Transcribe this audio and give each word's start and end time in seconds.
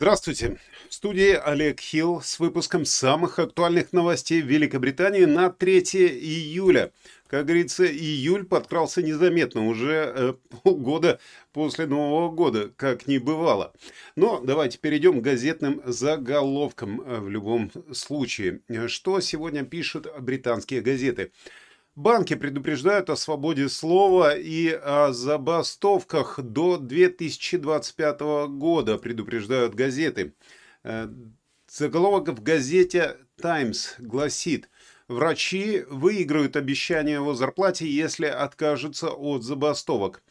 Здравствуйте. 0.00 0.58
В 0.88 0.94
студии 0.94 1.32
Олег 1.32 1.80
Хилл 1.80 2.20
с 2.22 2.38
выпуском 2.38 2.84
самых 2.84 3.40
актуальных 3.40 3.92
новостей 3.92 4.40
Великобритании 4.40 5.24
на 5.24 5.50
3 5.50 5.80
июля. 5.80 6.92
Как 7.26 7.46
говорится, 7.46 7.84
июль 7.84 8.44
подкрался 8.46 9.02
незаметно, 9.02 9.66
уже 9.66 10.12
э, 10.14 10.34
полгода 10.62 11.18
после 11.52 11.86
Нового 11.86 12.30
года, 12.30 12.70
как 12.76 13.08
не 13.08 13.18
бывало. 13.18 13.72
Но 14.14 14.40
давайте 14.40 14.78
перейдем 14.78 15.18
к 15.18 15.24
газетным 15.24 15.82
заголовкам 15.84 17.00
э, 17.00 17.18
в 17.18 17.28
любом 17.28 17.72
случае. 17.90 18.60
Что 18.86 19.18
сегодня 19.18 19.64
пишут 19.64 20.06
британские 20.20 20.80
газеты? 20.80 21.32
Банки 21.98 22.34
предупреждают 22.34 23.10
о 23.10 23.16
свободе 23.16 23.68
слова 23.68 24.36
и 24.36 24.68
о 24.68 25.12
забастовках 25.12 26.38
до 26.40 26.76
2025 26.76 28.20
года, 28.50 28.98
предупреждают 28.98 29.74
газеты. 29.74 30.32
Э, 30.84 31.08
заголовок 31.66 32.28
в 32.28 32.40
газете 32.40 33.16
«Таймс» 33.42 33.94
гласит 33.98 34.70
«Врачи 35.08 35.82
выиграют 35.90 36.54
обещание 36.54 37.20
о 37.20 37.34
зарплате, 37.34 37.90
если 37.90 38.26
откажутся 38.26 39.08
от 39.08 39.42
забастовок». 39.42 40.22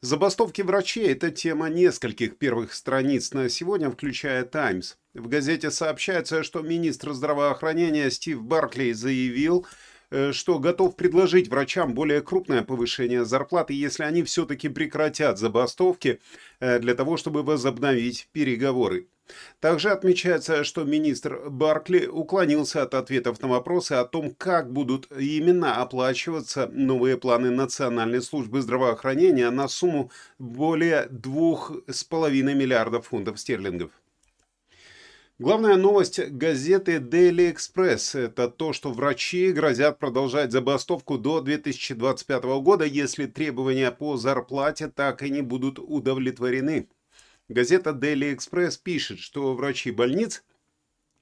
Забастовки 0.00 0.62
врачей– 0.62 1.06
это 1.12 1.30
тема 1.30 1.68
нескольких 1.68 2.36
первых 2.36 2.74
страниц 2.74 3.32
на 3.32 3.48
сегодня, 3.48 3.92
включая 3.92 4.44
«Таймс». 4.44 4.96
В 5.14 5.28
газете 5.28 5.70
сообщается, 5.70 6.42
что 6.42 6.62
министр 6.62 7.12
здравоохранения 7.12 8.10
Стив 8.10 8.42
Баркли 8.42 8.90
заявил– 8.90 9.68
что 10.32 10.58
готов 10.58 10.96
предложить 10.96 11.48
врачам 11.48 11.94
более 11.94 12.20
крупное 12.20 12.62
повышение 12.62 13.24
зарплаты, 13.24 13.74
если 13.74 14.02
они 14.04 14.22
все-таки 14.22 14.68
прекратят 14.68 15.38
забастовки 15.38 16.20
э, 16.60 16.78
для 16.78 16.94
того, 16.94 17.16
чтобы 17.16 17.42
возобновить 17.42 18.28
переговоры. 18.32 19.06
Также 19.60 19.90
отмечается, 19.90 20.64
что 20.64 20.84
министр 20.84 21.48
Баркли 21.48 22.06
уклонился 22.06 22.82
от 22.82 22.94
ответов 22.94 23.40
на 23.40 23.48
вопросы 23.48 23.92
о 23.92 24.04
том, 24.04 24.34
как 24.34 24.72
будут 24.72 25.10
именно 25.16 25.76
оплачиваться 25.76 26.68
новые 26.72 27.16
планы 27.16 27.50
Национальной 27.50 28.20
службы 28.20 28.60
здравоохранения 28.60 29.50
на 29.50 29.68
сумму 29.68 30.10
более 30.38 31.06
2,5 31.06 32.30
миллиардов 32.54 33.06
фунтов 33.06 33.40
стерлингов. 33.40 33.90
Главная 35.38 35.76
новость 35.76 36.20
газеты 36.20 36.98
Daily 36.98 37.52
Express– 37.52 38.18
это 38.26 38.48
то, 38.48 38.74
что 38.74 38.92
врачи 38.92 39.50
грозят 39.50 39.98
продолжать 39.98 40.52
забастовку 40.52 41.16
до 41.16 41.40
2025 41.40 42.44
года, 42.60 42.84
если 42.84 43.24
требования 43.26 43.90
по 43.90 44.18
зарплате 44.18 44.88
так 44.88 45.22
и 45.22 45.30
не 45.30 45.40
будут 45.40 45.78
удовлетворены. 45.78 46.88
Газета 47.48 47.90
Daily 47.90 48.36
Express 48.36 48.78
пишет, 48.80 49.20
что 49.20 49.54
врачи 49.54 49.90
больниц, 49.90 50.44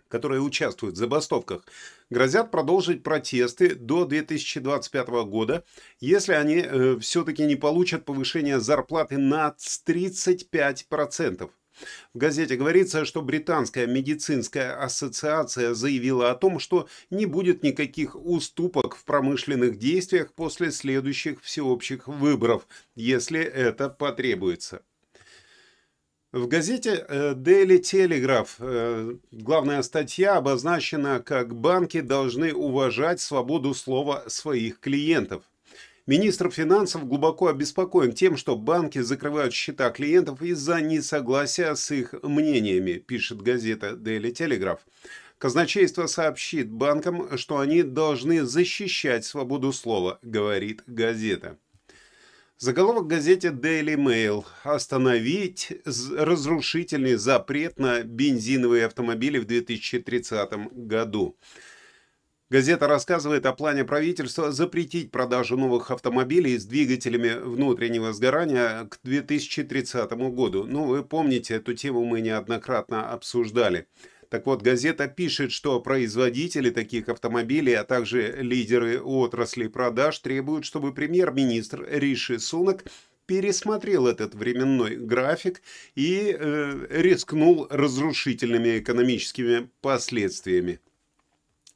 которые 0.09 0.43
участвуют 0.43 0.97
в 0.97 0.99
забастовках, 0.99 1.65
грозят 2.11 2.51
продолжить 2.51 3.05
протесты 3.05 3.77
до 3.77 4.05
2025 4.05 5.09
года, 5.27 5.65
если 6.01 6.33
они 6.33 6.57
э, 6.57 6.99
все-таки 6.99 7.45
не 7.45 7.55
получат 7.55 8.05
повышение 8.05 8.59
зарплаты 8.59 9.19
на 9.19 9.55
35%. 9.57 11.51
В 12.15 12.19
газете 12.19 12.57
говорится, 12.57 13.05
что 13.05 13.23
Британская 13.23 13.87
медицинская 13.87 14.83
ассоциация 14.83 15.75
заявила 15.75 16.31
о 16.31 16.35
том, 16.35 16.59
что 16.59 16.89
не 17.11 17.27
будет 17.27 17.63
никаких 17.63 18.17
уступок 18.17 18.97
в 18.97 19.05
промышленных 19.05 19.79
действиях 19.79 20.33
после 20.35 20.71
следующих 20.71 21.43
всеобщих 21.43 22.09
выборов, 22.09 22.67
если 22.95 23.41
это 23.41 23.89
потребуется. 23.89 24.83
В 26.33 26.47
газете 26.47 27.05
э, 27.09 27.35
Daily 27.35 27.81
Telegraph 27.81 28.51
э, 28.61 29.17
главная 29.33 29.83
статья 29.83 30.37
обозначена 30.37 31.19
как 31.19 31.57
«Банки 31.57 32.01
должны 32.01 32.55
уважать 32.55 33.21
свободу 33.21 33.75
слова 33.75 34.23
своих 34.29 34.79
клиентов». 34.79 35.50
Министр 36.07 36.51
финансов 36.51 37.07
глубоко 37.07 37.49
обеспокоен 37.49 38.13
тем, 38.13 38.37
что 38.37 38.57
банки 38.57 39.01
закрывают 39.01 39.53
счета 39.53 39.91
клиентов 39.91 40.43
из-за 40.43 40.81
несогласия 40.81 41.75
с 41.75 41.91
их 41.91 42.15
мнениями, 42.23 42.95
пишет 42.95 43.43
газета 43.43 43.91
Daily 43.91 44.33
Telegraph. 44.33 44.81
Казначейство 45.39 46.07
сообщит 46.07 46.71
банкам, 46.71 47.37
что 47.39 47.59
они 47.59 47.83
должны 47.83 48.45
защищать 48.45 49.25
свободу 49.25 49.73
слова, 49.73 50.19
говорит 50.23 50.83
газета. 50.87 51.59
Заголовок 52.59 53.07
газете 53.07 53.49
Daily 53.49 53.97
Mail 53.97 54.45
«Остановить 54.65 55.73
разрушительный 55.87 57.15
запрет 57.15 57.79
на 57.79 58.03
бензиновые 58.03 58.85
автомобили 58.85 59.39
в 59.39 59.47
2030 59.47 60.73
году». 60.73 61.37
Газета 62.51 62.89
рассказывает 62.89 63.47
о 63.47 63.53
плане 63.53 63.85
правительства 63.85 64.51
запретить 64.51 65.13
продажу 65.13 65.57
новых 65.57 65.93
автомобилей 65.93 66.59
с 66.59 66.65
двигателями 66.65 67.41
внутреннего 67.41 68.13
сгорания 68.13 68.87
к 68.87 68.99
2030 69.05 70.11
году. 70.35 70.65
Ну, 70.65 70.83
вы 70.87 71.05
помните, 71.05 71.55
эту 71.55 71.75
тему 71.75 72.05
мы 72.05 72.21
неоднократно 72.21 73.09
обсуждали. 73.09 73.87
Так 74.31 74.47
вот, 74.47 74.63
газета 74.63 75.07
пишет, 75.07 75.53
что 75.53 75.81
производители 75.81 76.71
таких 76.71 77.09
автомобилей, 77.09 77.75
а 77.75 77.85
также 77.85 78.39
лидеры 78.41 79.01
отрасли 79.01 79.69
продаж 79.69 80.19
требуют, 80.19 80.65
чтобы 80.65 80.93
премьер-министр 80.93 81.87
Риши 81.89 82.41
Сунак 82.41 82.85
пересмотрел 83.27 84.09
этот 84.09 84.35
временной 84.35 84.97
график 84.97 85.63
и 85.95 86.37
э, 86.37 86.87
рискнул 86.91 87.69
разрушительными 87.71 88.81
экономическими 88.81 89.71
последствиями. 89.83 90.81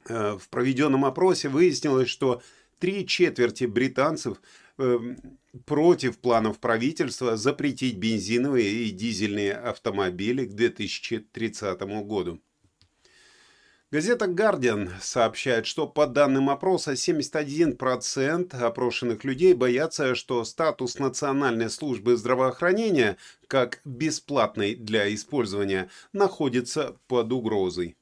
Э, 0.07 0.37
в 0.39 0.49
проведенном 0.49 1.05
опросе 1.05 1.49
выяснилось, 1.49 2.09
что 2.09 2.41
три 2.79 3.07
четверти 3.07 3.65
британцев 3.65 4.41
эм, 4.77 5.17
против 5.65 6.19
планов 6.19 6.59
правительства 6.59 7.37
запретить 7.37 7.97
бензиновые 7.97 8.85
и 8.85 8.91
дизельные 8.91 9.53
автомобили 9.53 10.45
к 10.45 10.53
2030 10.53 11.81
году. 12.05 12.39
Газета 13.91 14.27
«Гардиан» 14.27 14.89
сообщает, 14.99 15.65
что 15.65 15.87
по 15.87 16.05
данным 16.05 16.49
опроса 16.49 16.93
71% 16.93 18.55
опрошенных 18.61 19.23
людей 19.23 19.53
боятся, 19.53 20.15
что 20.15 20.43
статус 20.43 20.99
Национальной 20.99 21.69
службы 21.69 22.17
здравоохранения, 22.17 23.15
как 23.47 23.79
бесплатной 23.85 24.75
для 24.75 25.13
использования, 25.13 25.89
находится 26.11 26.97
под 27.07 27.31
угрозой. 27.31 27.95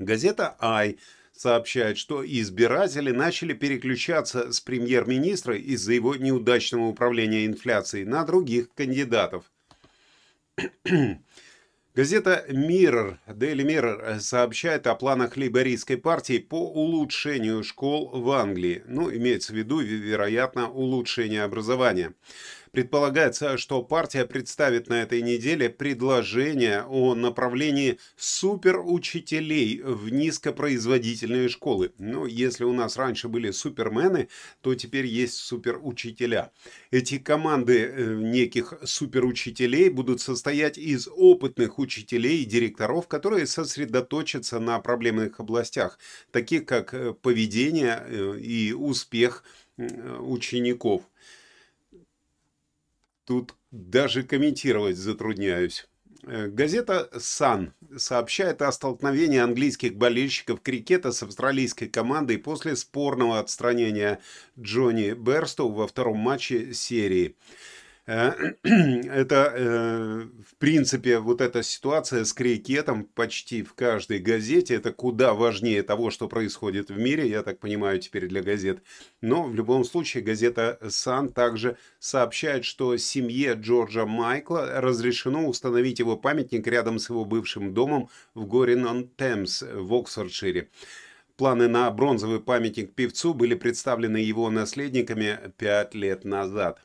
Газета 0.00 0.56
«Ай» 0.60 0.98
сообщает, 1.32 1.98
что 1.98 2.24
избиратели 2.24 3.10
начали 3.10 3.52
переключаться 3.52 4.50
с 4.50 4.60
премьер-министра 4.60 5.54
из-за 5.56 5.92
его 5.92 6.16
неудачного 6.16 6.86
управления 6.86 7.44
инфляцией 7.44 8.06
на 8.06 8.24
других 8.24 8.72
кандидатов. 8.74 9.44
Газета 11.94 12.46
Mirror, 12.48 13.18
Daily 13.26 13.62
Mirror 13.62 14.20
сообщает 14.20 14.86
о 14.86 14.94
планах 14.94 15.36
лейбористской 15.36 15.98
партии 15.98 16.38
по 16.38 16.70
улучшению 16.70 17.62
школ 17.62 18.08
в 18.08 18.30
Англии. 18.30 18.82
Ну, 18.86 19.14
имеется 19.14 19.52
в 19.52 19.56
виду, 19.56 19.80
вероятно, 19.80 20.70
улучшение 20.70 21.42
образования. 21.42 22.14
Предполагается, 22.72 23.58
что 23.58 23.82
партия 23.82 24.24
представит 24.24 24.88
на 24.88 25.02
этой 25.02 25.22
неделе 25.22 25.68
предложение 25.68 26.84
о 26.84 27.16
направлении 27.16 27.98
суперучителей 28.16 29.82
в 29.82 30.10
низкопроизводительные 30.10 31.48
школы. 31.48 31.92
Ну, 31.98 32.26
если 32.26 32.62
у 32.62 32.72
нас 32.72 32.96
раньше 32.96 33.26
были 33.26 33.50
супермены, 33.50 34.28
то 34.60 34.76
теперь 34.76 35.06
есть 35.06 35.34
суперучителя. 35.34 36.52
Эти 36.92 37.18
команды 37.18 37.86
э, 37.86 38.14
неких 38.14 38.74
суперучителей 38.84 39.88
будут 39.88 40.20
состоять 40.20 40.78
из 40.78 41.08
опытных 41.08 41.80
учителей 41.80 42.42
и 42.42 42.46
директоров, 42.46 43.08
которые 43.08 43.46
сосредоточатся 43.46 44.60
на 44.60 44.78
проблемных 44.78 45.40
областях, 45.40 45.98
таких 46.30 46.66
как 46.66 46.94
э, 46.94 47.14
поведение 47.14 48.00
э, 48.06 48.38
и 48.38 48.72
успех 48.72 49.42
учеников. 50.20 51.02
Тут 53.30 53.54
даже 53.70 54.24
комментировать 54.24 54.96
затрудняюсь. 54.96 55.86
Э, 56.24 56.48
газета 56.48 57.08
«Сан» 57.16 57.74
сообщает 57.96 58.60
о 58.60 58.72
столкновении 58.72 59.38
английских 59.38 59.94
болельщиков 59.94 60.60
крикета 60.60 61.12
с 61.12 61.22
австралийской 61.22 61.86
командой 61.86 62.38
после 62.38 62.74
спорного 62.74 63.38
отстранения 63.38 64.18
Джонни 64.58 65.12
Берстоу 65.12 65.70
во 65.70 65.86
втором 65.86 66.18
матче 66.18 66.74
серии. 66.74 67.36
Э, 68.10 68.32
это, 68.64 69.52
э, 69.54 70.26
в 70.44 70.56
принципе, 70.56 71.20
вот 71.20 71.40
эта 71.40 71.62
ситуация 71.62 72.24
с 72.24 72.32
крикетом 72.32 73.04
почти 73.04 73.62
в 73.62 73.74
каждой 73.74 74.18
газете. 74.18 74.74
Это 74.74 74.92
куда 74.92 75.32
важнее 75.32 75.84
того, 75.84 76.10
что 76.10 76.26
происходит 76.26 76.90
в 76.90 76.98
мире, 76.98 77.28
я 77.28 77.44
так 77.44 77.60
понимаю, 77.60 78.00
теперь 78.00 78.26
для 78.26 78.42
газет. 78.42 78.82
Но 79.20 79.44
в 79.44 79.54
любом 79.54 79.84
случае 79.84 80.24
газета 80.24 80.76
«Сан» 80.88 81.28
также 81.28 81.76
сообщает, 82.00 82.64
что 82.64 82.96
семье 82.96 83.52
Джорджа 83.52 84.06
Майкла 84.06 84.80
разрешено 84.80 85.46
установить 85.46 86.00
его 86.00 86.16
памятник 86.16 86.66
рядом 86.66 86.98
с 86.98 87.10
его 87.10 87.24
бывшим 87.24 87.74
домом 87.74 88.08
в 88.34 88.44
Горин-он-Темс 88.44 89.62
в 89.62 89.94
Оксфордшире. 89.94 90.68
Планы 91.36 91.68
на 91.68 91.88
бронзовый 91.92 92.40
памятник 92.40 92.92
певцу 92.92 93.34
были 93.34 93.54
представлены 93.54 94.16
его 94.16 94.50
наследниками 94.50 95.38
пять 95.56 95.94
лет 95.94 96.24
назад. 96.24 96.80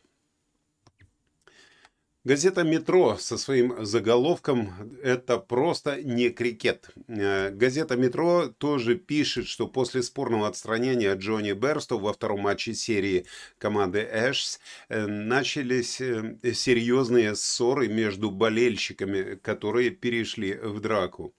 Газета 2.25 2.63
«Метро» 2.63 3.17
со 3.19 3.37
своим 3.37 3.85
заголовком 3.85 4.73
«Это 5.03 5.37
просто 5.37 6.01
не 6.01 6.31
крикет». 6.31 6.89
Э, 7.07 7.51
газета 7.51 7.97
«Метро» 7.97 8.47
тоже 8.47 8.95
пишет, 8.95 9.45
что 9.45 9.67
после 9.67 10.01
спорного 10.01 10.47
отстранения 10.47 11.13
Джонни 11.13 11.51
Берсту 11.51 11.99
во 11.99 12.13
втором 12.13 12.39
матче 12.39 12.73
серии 12.73 13.27
команды 13.59 13.99
«Эшс» 14.11 14.59
э, 14.89 15.05
начались 15.05 16.01
э, 16.01 16.35
серьезные 16.51 17.35
ссоры 17.35 17.89
между 17.89 18.31
болельщиками, 18.31 19.35
которые 19.35 19.91
перешли 19.91 20.55
в 20.55 20.79
драку. 20.79 21.35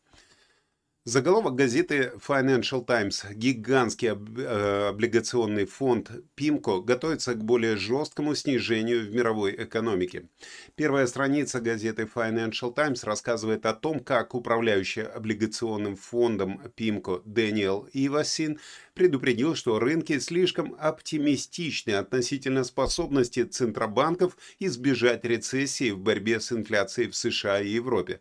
Заголовок 1.08 1.54
газеты 1.54 2.14
Financial 2.18 2.84
Times. 2.84 3.24
Гигантский 3.32 4.08
э, 4.08 4.88
облигационный 4.88 5.64
фонд 5.64 6.10
PIMCO 6.36 6.82
готовится 6.82 7.34
к 7.34 7.44
более 7.44 7.76
жесткому 7.76 8.34
снижению 8.34 9.06
в 9.06 9.14
мировой 9.14 9.54
экономике. 9.54 10.28
Первая 10.74 11.06
страница 11.06 11.60
газеты 11.60 12.10
Financial 12.12 12.74
Times 12.74 13.04
рассказывает 13.04 13.66
о 13.66 13.74
том, 13.74 14.00
как 14.00 14.34
управляющий 14.34 15.02
облигационным 15.02 15.94
фондом 15.94 16.60
PIMCO 16.76 17.22
Дэниел 17.24 17.88
Ивасин 17.92 18.58
предупредил, 18.94 19.54
что 19.54 19.78
рынки 19.78 20.18
слишком 20.18 20.74
оптимистичны 20.76 21.92
относительно 21.92 22.64
способности 22.64 23.44
центробанков 23.44 24.36
избежать 24.58 25.24
рецессии 25.24 25.92
в 25.92 26.00
борьбе 26.00 26.40
с 26.40 26.50
инфляцией 26.50 27.10
в 27.10 27.14
США 27.14 27.60
и 27.60 27.68
Европе. 27.68 28.18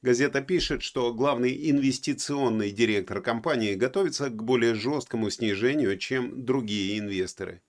Газета 0.00 0.42
пишет, 0.42 0.82
что 0.82 1.12
главный 1.12 1.70
инвестиционный 1.70 2.70
директор 2.70 3.20
компании 3.20 3.74
готовится 3.74 4.30
к 4.30 4.42
более 4.44 4.74
жесткому 4.74 5.28
снижению, 5.28 5.98
чем 5.98 6.44
другие 6.44 7.00
инвесторы. 7.00 7.62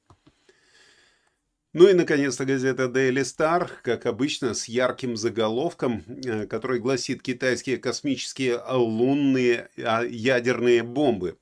Ну 1.73 1.87
и, 1.87 1.93
наконец-то, 1.93 2.45
газета 2.45 2.83
Daily 2.85 3.21
Star, 3.21 3.69
как 3.83 4.05
обычно, 4.05 4.53
с 4.53 4.67
ярким 4.67 5.15
заголовком, 5.15 6.03
э, 6.07 6.47
который 6.47 6.79
гласит 6.79 7.21
«Китайские 7.21 7.77
космические 7.77 8.59
лунные 8.67 9.69
а, 9.77 10.03
ядерные 10.03 10.81
бомбы» 10.81 11.37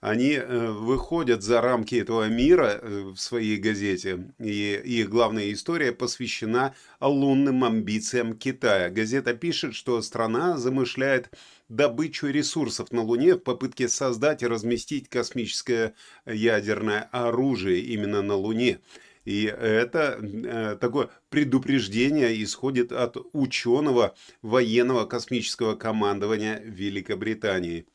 они 0.00 0.32
э, 0.32 0.70
выходят 0.70 1.42
за 1.42 1.60
рамки 1.60 1.96
этого 1.96 2.28
мира 2.28 2.78
э, 2.80 3.12
в 3.14 3.16
своей 3.16 3.56
газете, 3.56 4.32
и 4.38 4.80
их 4.84 5.10
главная 5.10 5.52
история 5.52 5.92
посвящена 5.92 6.74
лунным 7.00 7.64
амбициям 7.64 8.36
Китая. 8.36 8.90
Газета 8.90 9.34
пишет, 9.34 9.74
что 9.74 10.00
страна 10.02 10.56
замышляет 10.56 11.30
добычу 11.68 12.28
ресурсов 12.28 12.92
на 12.92 13.02
Луне 13.02 13.34
в 13.34 13.38
попытке 13.38 13.88
создать 13.88 14.42
и 14.42 14.46
разместить 14.46 15.08
космическое 15.08 15.94
ядерное 16.26 17.08
оружие 17.10 17.80
именно 17.80 18.22
на 18.22 18.36
Луне. 18.36 18.78
И 19.24 19.44
это 19.44 20.18
э, 20.22 20.76
такое 20.80 21.10
предупреждение 21.28 22.40
исходит 22.42 22.92
от 22.92 23.16
ученого 23.32 24.14
военного 24.42 25.06
космического 25.06 25.74
командования 25.74 26.62
Великобритании. 26.64 27.86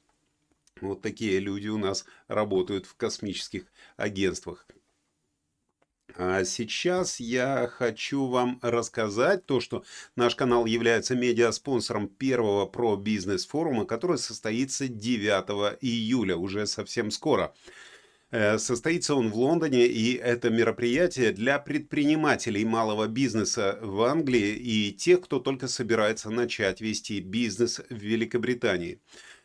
Вот 0.81 1.01
такие 1.01 1.39
люди 1.39 1.67
у 1.67 1.77
нас 1.77 2.05
работают 2.27 2.85
в 2.85 2.95
космических 2.95 3.65
агентствах. 3.95 4.67
А 6.15 6.43
сейчас 6.43 7.19
я 7.19 7.67
хочу 7.67 8.27
вам 8.27 8.59
рассказать 8.61 9.45
то, 9.45 9.59
что 9.59 9.83
наш 10.15 10.35
канал 10.35 10.65
является 10.65 11.15
медиаспонсором 11.15 12.07
первого 12.07 12.67
про 12.67 12.95
бизнес 12.95 13.47
форума, 13.47 13.85
который 13.85 14.19
состоится 14.19 14.87
9 14.87 15.77
июля, 15.81 16.35
уже 16.35 16.67
совсем 16.67 17.09
скоро. 17.09 17.55
Э, 18.29 18.59
состоится 18.59 19.15
он 19.15 19.31
в 19.31 19.35
Лондоне, 19.35 19.87
и 19.87 20.13
это 20.13 20.51
мероприятие 20.51 21.31
для 21.31 21.57
предпринимателей 21.57 22.65
малого 22.65 23.07
бизнеса 23.07 23.79
в 23.81 24.01
Англии 24.03 24.55
и 24.55 24.91
тех, 24.91 25.21
кто 25.21 25.39
только 25.39 25.67
собирается 25.67 26.29
начать 26.29 26.79
вести 26.79 27.21
бизнес 27.21 27.81
в 27.89 27.95
Великобритании 27.95 28.99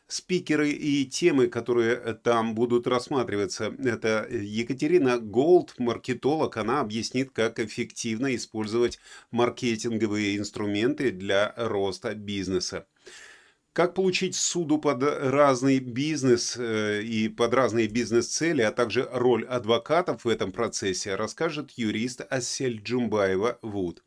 спикеры 0.09 0.71
и 0.71 1.05
темы, 1.05 1.47
которые 1.49 1.95
э, 1.95 2.15
там 2.15 2.55
будут 2.55 2.87
рассматриваться. 2.87 3.75
Это 3.79 4.27
Екатерина 4.31 5.19
Голд, 5.19 5.75
маркетолог, 5.79 6.57
она 6.57 6.81
объяснит, 6.81 7.31
как 7.31 7.61
эффективно 7.61 8.35
использовать 8.35 8.99
маркетинговые 9.31 10.39
инструменты 10.39 11.13
для 11.13 11.55
роста 11.57 12.15
бизнеса. 12.15 12.87
Как 13.75 13.95
получить 13.95 14.35
суду 14.35 14.79
под 14.79 15.03
разный 15.03 15.79
бизнес 15.79 16.57
э, 16.57 17.03
и 17.03 17.29
под 17.29 17.53
разные 17.55 17.87
бизнес-цели, 17.87 18.63
а 18.63 18.73
также 18.73 19.09
роль 19.13 19.45
адвокатов 19.45 20.25
в 20.25 20.29
этом 20.29 20.53
процессе, 20.53 21.15
расскажет 21.17 21.73
юрист 21.77 22.23
Асель 22.31 22.81
Джумбаева 22.83 23.59
Вуд. 23.63 24.03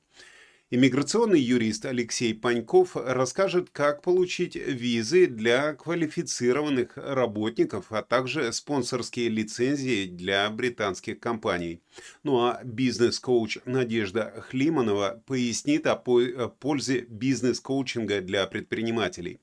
Иммиграционный 0.73 1.41
юрист 1.41 1.85
Алексей 1.85 2.33
Паньков 2.33 2.95
расскажет, 2.95 3.69
как 3.71 4.01
получить 4.01 4.55
визы 4.55 5.27
для 5.27 5.73
квалифицированных 5.73 6.93
работников, 6.95 7.87
а 7.89 8.01
также 8.01 8.53
спонсорские 8.53 9.27
лицензии 9.27 10.05
для 10.05 10.49
британских 10.49 11.19
компаний. 11.19 11.81
Ну 12.23 12.37
а 12.45 12.61
бизнес-коуч 12.63 13.57
Надежда 13.65 14.33
Хлиманова 14.47 15.21
пояснит 15.27 15.87
о 15.87 15.97
пользе 15.97 17.01
бизнес-коучинга 17.01 18.21
для 18.21 18.47
предпринимателей. 18.47 19.41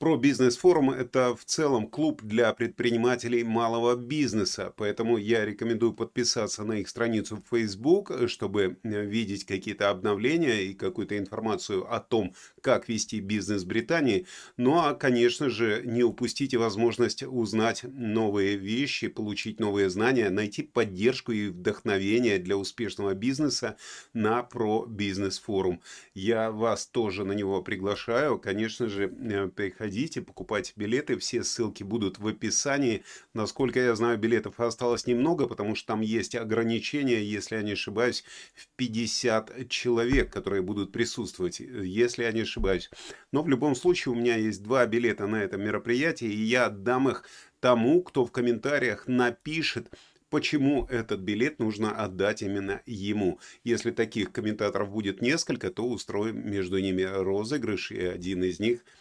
Про 0.00 0.16
бизнес-форум– 0.16 0.90
это 0.92 1.36
в 1.36 1.44
целом 1.44 1.86
клуб 1.86 2.22
для 2.22 2.54
предпринимателей 2.54 3.44
малого 3.44 3.96
бизнеса, 3.96 4.72
поэтому 4.78 5.18
я 5.18 5.44
рекомендую 5.44 5.92
подписаться 5.92 6.64
на 6.64 6.78
их 6.78 6.88
страницу 6.88 7.36
в 7.36 7.54
Facebook, 7.54 8.10
чтобы 8.26 8.78
э, 8.82 9.04
видеть 9.04 9.44
какие-то 9.44 9.90
обновления 9.90 10.62
и 10.62 10.72
какую-то 10.72 11.18
информацию 11.18 11.86
о 11.94 12.00
том, 12.00 12.34
как 12.62 12.88
вести 12.88 13.20
бизнес 13.20 13.64
в 13.64 13.66
Британии. 13.66 14.26
Ну 14.56 14.78
а, 14.78 14.94
конечно 14.94 15.50
же, 15.50 15.82
не 15.84 16.02
упустите 16.02 16.56
возможность 16.56 17.22
узнать 17.22 17.82
новые 17.82 18.56
вещи, 18.56 19.08
получить 19.08 19.60
новые 19.60 19.90
знания, 19.90 20.30
найти 20.30 20.62
поддержку 20.62 21.32
и 21.32 21.48
вдохновение 21.48 22.38
для 22.38 22.56
успешного 22.56 23.12
бизнеса 23.12 23.76
на 24.14 24.42
про 24.44 24.86
бизнес-форум. 24.86 25.82
Я 26.14 26.50
вас 26.50 26.86
тоже 26.86 27.26
на 27.26 27.32
него 27.32 27.60
приглашаю. 27.60 28.38
Конечно 28.38 28.88
же, 28.88 29.04
э, 29.04 29.48
приходите 29.48 29.89
приходите, 29.90 30.22
покупайте 30.22 30.72
билеты, 30.76 31.18
все 31.18 31.42
ссылки 31.42 31.82
будут 31.82 32.18
в 32.18 32.26
описании. 32.28 33.02
Насколько 33.34 33.80
я 33.80 33.94
знаю, 33.96 34.18
билетов 34.18 34.60
осталось 34.60 35.06
немного, 35.06 35.48
потому 35.48 35.74
что 35.74 35.88
там 35.88 36.00
есть 36.00 36.36
ограничения, 36.36 37.22
если 37.22 37.56
я 37.56 37.62
не 37.62 37.72
ошибаюсь, 37.72 38.24
в 38.54 38.68
50 38.76 39.68
человек, 39.68 40.32
которые 40.32 40.62
будут 40.62 40.92
присутствовать, 40.92 41.58
если 41.58 42.22
я 42.22 42.32
не 42.32 42.42
ошибаюсь. 42.42 42.88
Но 43.32 43.42
в 43.42 43.48
любом 43.48 43.74
случае 43.74 44.12
у 44.12 44.16
меня 44.16 44.36
есть 44.36 44.62
два 44.62 44.86
билета 44.86 45.26
на 45.26 45.42
это 45.42 45.56
мероприятие, 45.56 46.30
и 46.30 46.40
я 46.40 46.66
отдам 46.66 47.08
их 47.08 47.24
тому, 47.58 48.02
кто 48.02 48.24
в 48.24 48.30
комментариях 48.30 49.08
напишет, 49.08 49.92
почему 50.30 50.86
этот 50.88 51.20
билет 51.20 51.58
нужно 51.58 51.90
отдать 51.90 52.42
именно 52.42 52.80
ему. 52.86 53.40
Если 53.64 53.90
таких 53.90 54.30
комментаторов 54.30 54.90
будет 54.90 55.20
несколько, 55.20 55.70
то 55.70 55.88
устроим 55.88 56.48
между 56.48 56.78
ними 56.78 57.02
розыгрыш, 57.02 57.90
и 57.90 58.00
один 58.00 58.44
из 58.44 58.60
них– 58.60 58.84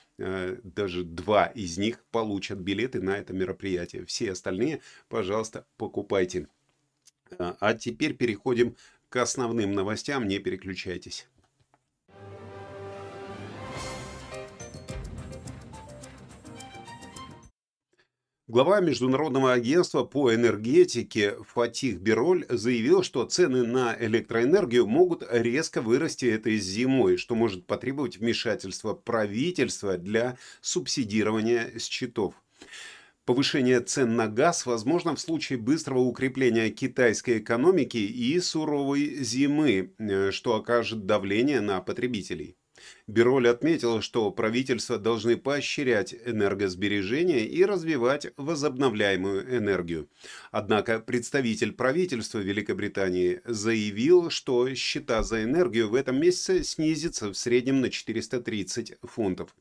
даже 0.64 1.04
два 1.04 1.46
из 1.48 1.78
них 1.78 2.04
получат 2.12 2.60
билеты 2.60 3.02
на 3.02 3.18
это 3.18 3.34
мероприятие. 3.34 4.06
Все 4.06 4.32
остальные, 4.32 4.82
пожалуйста, 5.08 5.66
покупайте. 5.78 6.48
Э, 7.32 7.54
а 7.60 7.74
теперь 7.74 8.16
переходим 8.16 8.76
к 9.10 9.18
основным 9.18 9.74
новостям, 9.74 10.28
не 10.28 10.40
переключайтесь. 10.40 11.28
Глава 18.50 18.80
Международного 18.80 19.54
агентства 19.54 20.04
по 20.04 20.34
энергетике 20.34 21.36
Фатих 21.54 22.00
Бироль 22.00 22.48
заявил, 22.50 23.04
что 23.04 23.24
цены 23.26 23.62
на 23.62 23.96
электроэнергию 24.00 24.88
могут 24.88 25.24
резко 25.30 25.84
вырасти 25.84 26.26
этой 26.26 26.58
зимой, 26.58 27.18
что 27.18 27.36
может 27.36 27.68
потребовать 27.68 28.18
вмешательства 28.18 28.96
правительства 28.96 30.00
для 30.00 30.36
субсидирования 30.62 31.78
счетов. 31.78 32.34
Повышение 33.24 33.82
цен 33.82 34.16
на 34.16 34.28
газ 34.28 34.66
возможно 34.66 35.14
в 35.14 35.20
случае 35.20 35.60
быстрого 35.60 36.00
укрепления 36.00 36.72
китайской 36.72 37.38
экономики 37.38 37.98
и 37.98 38.40
суровой 38.40 39.24
зимы, 39.24 39.94
э, 40.00 40.32
что 40.32 40.56
окажет 40.56 41.06
давление 41.06 41.62
на 41.62 41.82
потребителей. 41.82 42.59
Бироль 43.08 43.48
отметил, 43.48 44.02
что 44.02 44.32
правительства 44.32 44.98
должны 44.98 45.38
поощрять 45.38 46.14
энергосбережение 46.26 47.46
и 47.46 47.66
развивать 47.66 48.28
возобновляемую 48.38 49.58
энергию. 49.58 50.10
Однако 50.52 51.00
представитель 51.00 51.74
правительства 51.74 52.40
Великобритании 52.40 53.42
заявил, 53.46 54.30
что 54.30 54.74
счета 54.76 55.24
за 55.24 55.44
энергию 55.44 55.90
в 55.90 55.96
этом 55.96 56.20
месяце 56.20 56.64
снизятся 56.64 57.30
в 57.30 57.36
среднем 57.36 57.82
на 57.82 57.90
430 57.90 58.96
фунтов. 59.04 59.56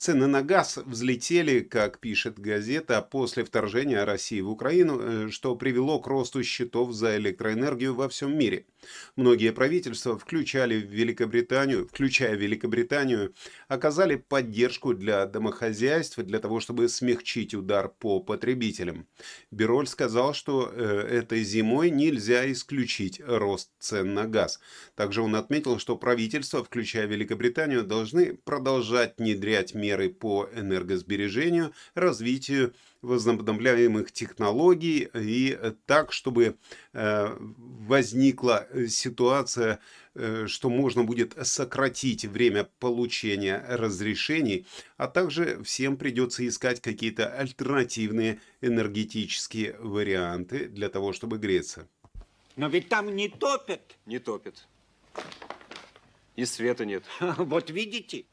Цены 0.00 0.26
на 0.28 0.40
газ 0.40 0.78
взлетели, 0.78 1.60
как 1.60 1.98
пишет 1.98 2.38
газета, 2.38 3.02
после 3.02 3.44
вторжения 3.44 4.02
России 4.04 4.40
в 4.40 4.48
Украину, 4.48 4.98
э, 4.98 5.28
что 5.28 5.54
привело 5.56 6.00
к 6.00 6.06
росту 6.06 6.42
счетов 6.42 6.94
за 6.94 7.18
электроэнергию 7.18 7.94
во 7.94 8.08
всем 8.08 8.34
мире. 8.34 8.64
Многие 9.16 9.52
правительства, 9.52 10.18
включали 10.18 10.76
Великобританию, 10.76 11.86
включая 11.86 12.34
Великобританию, 12.34 13.34
оказали 13.68 14.16
поддержку 14.16 14.94
для 14.94 15.26
домохозяйств 15.26 16.16
для 16.16 16.38
того, 16.38 16.60
чтобы 16.60 16.88
смягчить 16.88 17.52
удар 17.52 17.90
по 17.90 18.20
потребителям. 18.20 19.06
Бироль 19.50 19.86
сказал, 19.86 20.32
что 20.32 20.72
э, 20.72 20.82
этой 21.10 21.44
зимой 21.44 21.90
нельзя 21.90 22.50
исключить 22.50 23.20
рост 23.22 23.68
цен 23.78 24.14
на 24.14 24.24
газ. 24.24 24.60
Также 24.94 25.20
он 25.20 25.36
отметил, 25.36 25.78
что 25.78 25.98
правительства, 25.98 26.64
включая 26.64 27.04
Великобританию, 27.04 27.84
должны 27.84 28.32
продолжать 28.32 29.18
внедрять 29.18 29.74
меры 29.74 29.89
меры 29.90 30.08
по 30.08 30.48
энергосбережению, 30.54 31.72
развитию 31.94 32.72
возобновляемых 33.02 34.12
технологий 34.12 35.08
и 35.14 35.58
так, 35.86 36.12
чтобы 36.12 36.56
э, 36.92 37.36
возникла 37.38 38.68
ситуация, 38.88 39.80
э, 40.14 40.46
что 40.46 40.70
можно 40.70 41.02
будет 41.02 41.34
сократить 41.42 42.24
время 42.24 42.68
получения 42.78 43.64
разрешений, 43.68 44.66
а 44.96 45.08
также 45.08 45.62
всем 45.64 45.96
придется 45.96 46.46
искать 46.46 46.80
какие-то 46.80 47.26
альтернативные 47.26 48.40
энергетические 48.60 49.76
варианты 49.80 50.68
для 50.68 50.88
того, 50.88 51.12
чтобы 51.12 51.38
греться. 51.38 51.88
Но 52.56 52.68
ведь 52.68 52.88
там 52.88 53.16
не 53.16 53.28
топят. 53.28 53.96
Не 54.06 54.18
топит. 54.18 54.68
И 56.36 56.44
света 56.44 56.84
нет. 56.84 57.04
Вот 57.20 57.70
видите? 57.70 58.24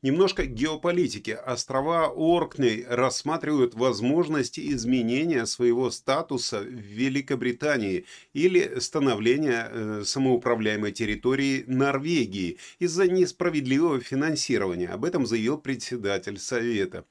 Немножко 0.00 0.46
геополитики. 0.46 1.32
Острова 1.32 2.06
Оркней 2.06 2.84
рассматривают 2.88 3.74
возможность 3.74 4.56
изменения 4.56 5.44
своего 5.44 5.90
статуса 5.90 6.60
в 6.60 6.66
Великобритании 6.68 8.04
или 8.32 8.78
становления 8.78 9.68
э, 9.68 10.02
самоуправляемой 10.04 10.92
территории 10.92 11.64
Норвегии 11.66 12.58
из-за 12.78 13.08
несправедливого 13.08 13.98
финансирования. 13.98 14.86
Об 14.86 15.04
этом 15.04 15.26
заявил 15.26 15.58
председатель 15.58 16.38
Совета 16.38 17.04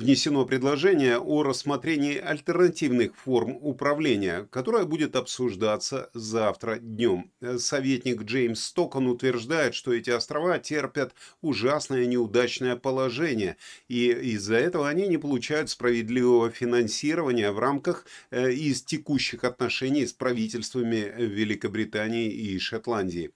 внесено 0.00 0.46
предложение 0.46 1.18
о 1.18 1.42
рассмотрении 1.42 2.16
альтернативных 2.16 3.14
форм 3.14 3.58
управления, 3.60 4.48
которое 4.50 4.86
будет 4.86 5.14
обсуждаться 5.14 6.08
завтра 6.14 6.78
днем. 6.78 7.30
Советник 7.58 8.22
Джеймс 8.22 8.64
Стокон 8.64 9.08
утверждает, 9.08 9.74
что 9.74 9.92
эти 9.92 10.08
острова 10.08 10.58
терпят 10.58 11.12
ужасное 11.42 12.06
неудачное 12.06 12.76
положение, 12.76 13.56
и 13.88 14.08
из-за 14.08 14.56
этого 14.56 14.88
они 14.88 15.06
не 15.06 15.18
получают 15.18 15.68
справедливого 15.68 16.50
финансирования 16.50 17.50
в 17.50 17.58
рамках 17.58 18.06
э, 18.30 18.52
из 18.52 18.82
текущих 18.82 19.44
отношений 19.44 20.06
с 20.06 20.14
правительствами 20.14 21.12
Великобритании 21.18 22.30
и 22.30 22.58
Шотландии. 22.58 23.32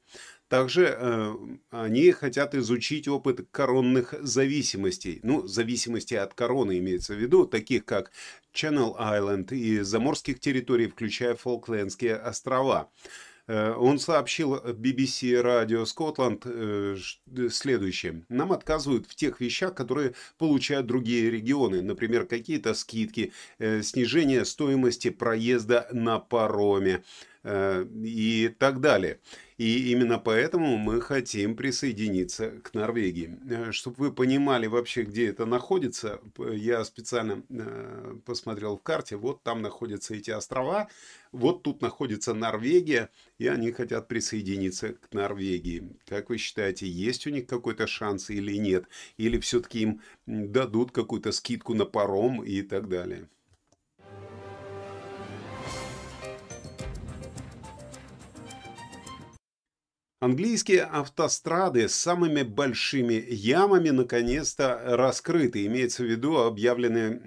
Также 0.48 0.94
э, 0.96 1.34
они 1.70 2.10
хотят 2.12 2.54
изучить 2.54 3.08
опыт 3.08 3.46
коронных 3.50 4.14
зависимостей. 4.20 5.20
Ну, 5.22 5.46
зависимости 5.46 6.14
от 6.14 6.34
короны 6.34 6.78
имеется 6.78 7.14
в 7.14 7.18
виду, 7.18 7.46
таких 7.46 7.84
как 7.84 8.12
Channel 8.54 8.96
Island 8.98 9.54
и 9.54 9.80
заморских 9.80 10.40
территорий, 10.40 10.88
включая 10.88 11.34
Фолклендские 11.34 12.16
острова. 12.16 12.90
Э, 13.46 13.72
он 13.72 13.98
сообщил 13.98 14.56
BBC 14.56 15.42
Radio 15.42 15.84
Scotland 15.84 16.98
следующее. 17.50 18.24
Нам 18.28 18.52
отказывают 18.52 19.06
в 19.06 19.14
тех 19.14 19.40
вещах, 19.40 19.74
которые 19.74 20.14
получают 20.38 20.86
другие 20.86 21.30
регионы. 21.30 21.82
Например, 21.82 22.26
какие-то 22.26 22.74
скидки, 22.74 23.32
э, 23.58 23.82
снижение 23.82 24.44
стоимости 24.44 25.10
проезда 25.10 25.88
на 25.92 26.18
пароме 26.18 27.02
и 27.44 28.54
так 28.58 28.80
далее. 28.80 29.20
И 29.56 29.92
именно 29.92 30.18
поэтому 30.18 30.76
мы 30.78 31.00
хотим 31.00 31.56
присоединиться 31.56 32.50
к 32.62 32.74
Норвегии. 32.74 33.38
Э, 33.48 33.70
Чтобы 33.72 33.96
вы 34.06 34.12
понимали 34.12 34.66
вообще, 34.66 35.02
где 35.02 35.28
это 35.28 35.46
находится, 35.46 36.20
я 36.38 36.84
специально 36.84 37.44
э, 37.50 38.16
посмотрел 38.24 38.76
в 38.76 38.82
карте. 38.82 39.16
Вот 39.16 39.42
там 39.42 39.62
находятся 39.62 40.14
эти 40.14 40.30
острова, 40.30 40.88
вот 41.32 41.62
тут 41.62 41.82
находится 41.82 42.34
Норвегия, 42.34 43.10
и 43.38 43.46
они 43.46 43.70
хотят 43.72 44.08
присоединиться 44.08 44.94
к 44.94 45.12
Норвегии. 45.12 45.96
Как 46.06 46.30
вы 46.30 46.38
считаете, 46.38 46.88
есть 46.88 47.26
у 47.26 47.30
них 47.30 47.46
какой-то 47.46 47.86
шанс 47.86 48.30
или 48.30 48.56
нет? 48.56 48.86
Или 49.18 49.38
все-таки 49.38 49.80
им 49.82 50.00
дадут 50.26 50.90
какую-то 50.92 51.30
скидку 51.32 51.74
на 51.74 51.84
паром 51.84 52.42
и 52.42 52.62
так 52.62 52.88
далее? 52.88 53.28
Английские 60.24 60.84
автострады 60.84 61.86
с 61.86 61.94
самыми 61.94 62.44
большими 62.44 63.22
ямами 63.28 63.90
наконец-то 63.90 64.80
раскрыты. 64.82 65.66
Имеется 65.66 66.02
в 66.02 66.06
виду 66.06 66.38
объявлены 66.38 67.20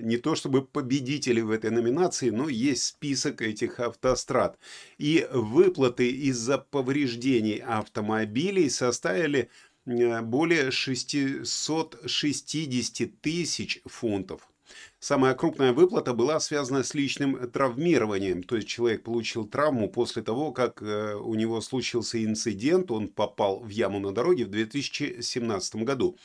не 0.00 0.16
то 0.16 0.34
чтобы 0.34 0.66
победители 0.66 1.40
в 1.40 1.52
этой 1.52 1.70
номинации, 1.70 2.30
но 2.30 2.48
есть 2.48 2.82
список 2.82 3.42
этих 3.42 3.78
автострад. 3.78 4.58
И 4.98 5.24
выплаты 5.30 6.10
из-за 6.10 6.58
повреждений 6.58 7.58
автомобилей 7.58 8.70
составили 8.70 9.48
более 9.84 10.72
660 10.72 13.20
тысяч 13.20 13.82
фунтов. 13.86 14.49
Самая 14.98 15.34
крупная 15.34 15.72
выплата 15.72 16.12
была 16.12 16.40
связана 16.40 16.82
с 16.82 16.94
личным 16.94 17.50
травмированием, 17.50 18.42
то 18.42 18.56
есть 18.56 18.68
человек 18.68 19.02
получил 19.02 19.46
травму 19.46 19.88
после 19.90 20.22
того, 20.22 20.52
как 20.52 20.82
э, 20.82 21.14
у 21.14 21.34
него 21.34 21.60
случился 21.60 22.22
инцидент, 22.22 22.90
он 22.90 23.08
попал 23.08 23.60
в 23.60 23.68
яму 23.68 23.98
на 24.00 24.12
дороге 24.12 24.44
в 24.44 24.50
2017 24.50 25.76
году. 25.76 26.16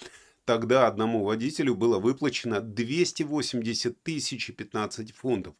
Тогда 0.45 0.87
одному 0.87 1.23
водителю 1.23 1.75
было 1.75 1.99
выплачено 1.99 2.61
280 2.61 4.03
тысяч 4.03 4.55
15 4.55 5.15
фунтов. 5.15 5.55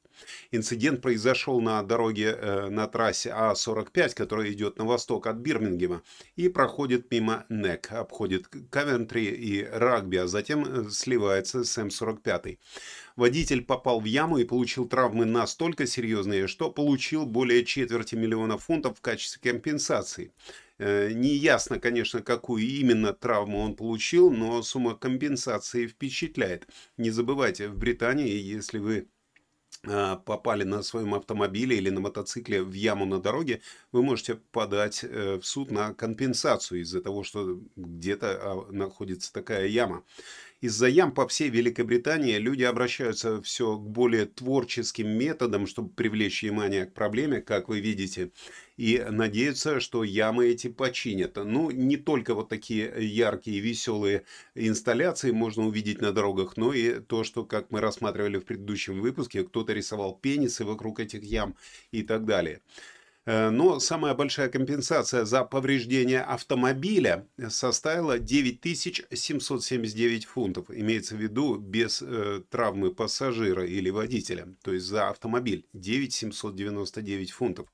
Инцидент 0.51 1.01
произошел 1.01 1.62
на 1.62 1.81
дороге 1.84 2.38
э, 2.38 2.69
на 2.69 2.88
трассе 2.88 3.29
А45, 3.29 4.13
которая 4.15 4.51
идет 4.51 4.77
на 4.77 4.86
восток 4.86 5.27
от 5.27 5.38
Бирмингема 5.38 6.01
и 6.36 6.50
проходит 6.50 7.12
мимо 7.12 7.45
НЕК, 7.50 7.91
обходит 7.91 8.48
Кавентри 8.69 9.25
и 9.25 9.63
Рагби, 9.63 10.17
а 10.17 10.27
затем 10.27 10.65
э, 10.65 10.89
сливается 10.89 11.63
с 11.63 11.77
М45. 11.77 12.57
Водитель 13.15 13.63
попал 13.63 14.01
в 14.01 14.05
яму 14.05 14.38
и 14.39 14.43
получил 14.43 14.88
травмы 14.88 15.25
настолько 15.25 15.88
серьезные, 15.88 16.48
что 16.48 16.69
получил 16.69 17.25
более 17.25 17.63
четверти 17.63 18.15
миллиона 18.15 18.57
фунтов 18.57 18.98
в 18.98 19.01
качестве 19.01 19.51
компенсации. 19.51 20.34
Э, 20.77 21.12
не 21.13 21.36
ясно, 21.36 21.79
конечно, 21.79 22.22
какую 22.22 22.63
именно 22.63 23.13
травму 23.13 23.60
он 23.60 23.75
получил, 23.75 24.31
но 24.31 24.62
сумма 24.62 24.95
компенсации 24.95 25.88
впечатляет. 25.88 26.67
Не 26.98 27.12
забывайте, 27.12 27.69
в 27.69 27.77
Британии, 27.77 28.29
если 28.29 28.79
вы 28.79 29.07
попали 30.25 30.63
на 30.63 30.84
своем 30.84 31.13
автомобиле 31.13 31.77
или 31.77 31.89
на 31.89 32.00
мотоцикле 32.00 32.63
в 32.63 32.74
яму 32.74 33.05
на 33.05 33.20
дороге, 33.20 33.62
вы 33.91 34.03
можете 34.03 34.36
подать 34.36 35.03
э, 35.03 35.39
в 35.41 35.46
суд 35.46 35.72
на 35.72 35.94
компенсацию 35.94 36.82
из-за 36.82 37.01
того, 37.01 37.24
что 37.24 37.60
где-то 37.75 38.39
а, 38.41 38.72
находится 38.72 39.32
такая 39.32 39.67
яма. 39.67 40.03
Из-за 40.62 40.88
ям 40.88 41.12
по 41.12 41.27
всей 41.27 41.50
Великобритании 41.50 42.38
люди 42.38 42.63
обращаются 42.63 43.41
все 43.41 43.77
к 43.77 43.82
более 43.82 44.25
творческим 44.25 45.10
методам, 45.10 45.67
чтобы 45.67 45.89
привлечь 45.89 46.41
внимание 46.41 46.86
к 46.86 46.94
проблеме, 46.94 47.41
как 47.41 47.70
вы 47.70 47.82
видите, 47.82 48.32
и 48.77 49.03
надеются, 49.10 49.79
что 49.79 50.03
ямы 50.03 50.48
эти 50.48 50.67
починят. 50.67 51.38
Ну, 51.38 51.72
не 51.72 51.98
только 51.98 52.34
вот 52.34 52.50
такие 52.50 52.94
яркие, 52.98 53.60
веселые 53.60 54.24
инсталляции 54.53 55.32
можно 55.32 55.65
увидеть 55.65 56.01
на 56.01 56.12
дорогах, 56.12 56.58
но 56.58 56.74
и 56.74 57.00
то, 57.00 57.24
что, 57.24 57.46
как 57.46 57.72
мы 57.72 57.82
рассматривали 57.82 58.38
в 58.38 58.46
предыдущем 58.46 59.01
выпуске, 59.01 59.44
кто-то 59.44 59.74
рисовал 59.74 60.15
пенисы 60.15 60.65
вокруг 60.65 61.00
этих 61.00 61.24
ям 61.24 61.55
и 61.91 62.03
так 62.03 62.25
далее. 62.25 62.62
Э, 63.25 63.50
но 63.50 63.79
самая 63.79 64.13
большая 64.13 64.50
компенсация 64.50 65.25
за 65.25 65.44
повреждение 65.44 66.22
автомобиля 66.22 67.27
составила 67.50 68.20
9779 68.20 70.25
фунтов. 70.25 70.70
Имеется 70.70 71.15
в 71.15 71.20
виду 71.20 71.55
без 71.55 72.01
э, 72.01 72.44
травмы 72.50 72.94
пассажира 72.94 73.65
или 73.65 73.89
водителя. 73.89 74.48
То 74.63 74.74
есть 74.74 74.86
за 74.86 75.10
автомобиль 75.10 75.65
9799 75.74 77.32
фунтов. 77.32 77.67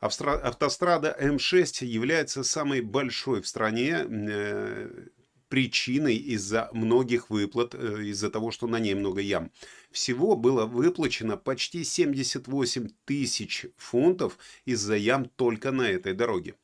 Автострада 0.00 1.16
М6 1.20 1.84
является 1.84 2.44
самой 2.44 2.80
большой 2.80 3.42
в 3.42 3.48
стране 3.48 4.06
э, 4.08 5.08
причиной 5.48 6.16
из-за 6.16 6.68
многих 6.72 7.30
выплат, 7.30 7.74
э, 7.74 8.04
из-за 8.04 8.30
того, 8.30 8.50
что 8.50 8.66
на 8.66 8.78
ней 8.78 8.94
много 8.94 9.20
ям. 9.20 9.50
Всего 9.90 10.36
было 10.36 10.66
выплачено 10.66 11.36
почти 11.36 11.82
78 11.82 12.88
тысяч 13.04 13.66
фунтов 13.76 14.38
из-за 14.66 14.96
ям 14.96 15.24
только 15.24 15.72
на 15.72 15.88
этой 15.88 16.14
дороге. 16.14 16.54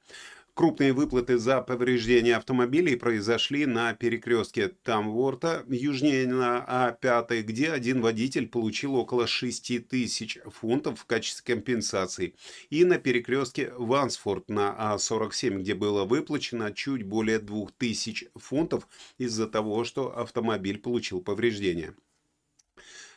Крупные 0.55 0.93
выплаты 0.93 1.37
за 1.37 1.63
повреждение 1.63 2.37
автомобилей 2.37 2.95
произошли 2.95 3.67
на 3.67 3.93
перекрестке 3.93 4.69
Тамворта, 4.69 5.65
южнее 5.69 6.29
на 6.29 6.65
А5, 7.03 7.43
где 7.43 7.73
один 7.73 8.01
водитель 8.01 8.47
получил 8.47 8.95
около 8.95 9.27
6 9.27 9.89
тысяч 9.89 10.39
фунтов 10.47 11.01
в 11.01 11.07
качестве 11.07 11.55
компенсации, 11.55 12.37
и 12.71 12.85
на 12.85 12.99
перекрестке 12.99 13.73
Вансфорд 13.77 14.49
на 14.49 14.77
А47, 14.79 15.59
где 15.59 15.75
было 15.75 16.05
выплачено 16.05 16.73
чуть 16.73 17.03
более 17.03 17.41
2000 17.41 18.31
фунтов 18.37 18.87
из-за 19.19 19.49
того, 19.49 19.83
что 19.83 20.17
автомобиль 20.17 20.79
получил 20.79 21.21
повреждения. 21.21 21.97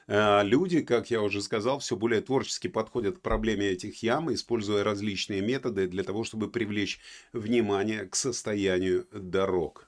Э, 0.07 0.43
люди, 0.43 0.81
как 0.81 1.09
я 1.11 1.21
уже 1.21 1.41
сказал, 1.41 1.79
все 1.79 1.95
более 1.95 2.21
творчески 2.21 2.67
подходят 2.67 3.17
к 3.17 3.21
проблеме 3.21 3.67
этих 3.67 4.03
ям, 4.03 4.33
используя 4.33 4.83
различные 4.83 5.41
методы 5.41 5.87
для 5.87 6.03
того, 6.03 6.23
чтобы 6.23 6.49
привлечь 6.51 6.99
внимание 7.33 8.05
к 8.05 8.15
состоянию 8.15 9.07
дорог. 9.11 9.86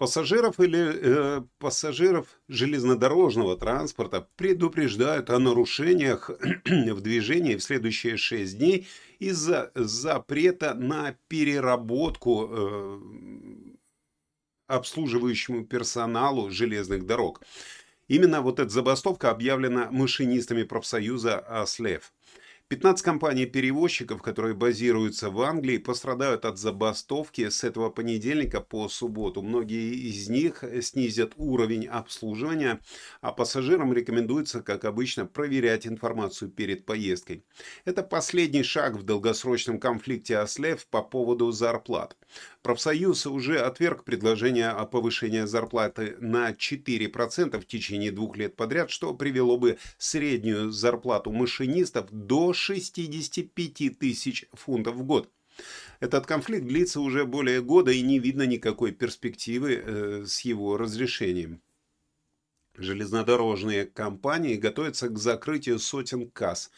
Пассажиров 0.00 0.58
или 0.60 0.78
э, 0.80 1.42
пассажиров 1.58 2.26
железнодорожного 2.48 3.58
транспорта 3.58 4.26
предупреждают 4.36 5.28
о 5.28 5.38
нарушениях 5.38 6.30
в 6.64 7.00
движении 7.02 7.54
в 7.56 7.62
следующие 7.62 8.16
6 8.16 8.56
дней 8.56 8.88
из-за 9.18 9.70
запрета 9.74 10.72
на 10.72 11.18
переработку 11.28 12.48
э, 12.50 13.00
обслуживающему 14.68 15.66
персоналу 15.66 16.50
железных 16.50 17.04
дорог. 17.04 17.42
Именно 18.08 18.40
вот 18.40 18.58
эта 18.58 18.70
забастовка 18.70 19.30
объявлена 19.30 19.90
машинистами 19.90 20.62
профсоюза 20.62 21.40
АСЛЕВ. 21.40 22.10
15 22.70 23.04
компаний-перевозчиков, 23.04 24.22
которые 24.22 24.54
базируются 24.54 25.28
в 25.28 25.40
Англии, 25.40 25.78
пострадают 25.78 26.44
от 26.44 26.56
забастовки 26.56 27.48
с 27.48 27.64
этого 27.64 27.90
понедельника 27.90 28.60
по 28.60 28.88
субботу. 28.88 29.42
Многие 29.42 29.92
из 30.08 30.28
них 30.28 30.62
снизят 30.80 31.32
уровень 31.36 31.88
обслуживания, 31.88 32.78
а 33.22 33.32
пассажирам 33.32 33.92
рекомендуется, 33.92 34.62
как 34.62 34.84
обычно, 34.84 35.26
проверять 35.26 35.84
информацию 35.84 36.48
перед 36.48 36.86
поездкой. 36.86 37.42
Это 37.84 38.04
последний 38.04 38.62
шаг 38.62 38.94
в 38.94 39.02
долгосрочном 39.02 39.80
конфликте 39.80 40.38
ОСЛЕВ 40.38 40.86
по 40.86 41.02
поводу 41.02 41.50
зарплат. 41.50 42.16
Профсоюз 42.62 43.26
уже 43.26 43.58
отверг 43.58 44.04
предложение 44.04 44.68
о 44.68 44.84
повышении 44.86 45.40
зарплаты 45.40 46.16
на 46.20 46.52
4% 46.52 47.58
в 47.58 47.66
течение 47.66 48.12
двух 48.12 48.36
лет 48.36 48.54
подряд, 48.54 48.90
что 48.90 49.12
привело 49.12 49.58
бы 49.58 49.78
среднюю 49.98 50.70
зарплату 50.70 51.32
машинистов 51.32 52.06
до 52.12 52.52
65 52.60 53.98
тысяч 53.98 54.46
фунтов 54.52 54.96
в 54.96 55.04
год. 55.04 55.30
Этот 55.98 56.26
конфликт 56.26 56.66
длится 56.66 57.00
уже 57.00 57.26
более 57.26 57.62
года 57.62 57.90
и 57.90 58.00
не 58.00 58.18
видно 58.18 58.46
никакой 58.46 58.92
перспективы 58.92 59.74
э, 59.74 60.24
с 60.26 60.40
его 60.40 60.76
разрешением. 60.76 61.60
Железнодорожные 62.76 63.84
компании 63.84 64.54
готовятся 64.54 65.08
к 65.08 65.18
закрытию 65.18 65.78
сотен 65.78 66.30
касс. 66.30 66.70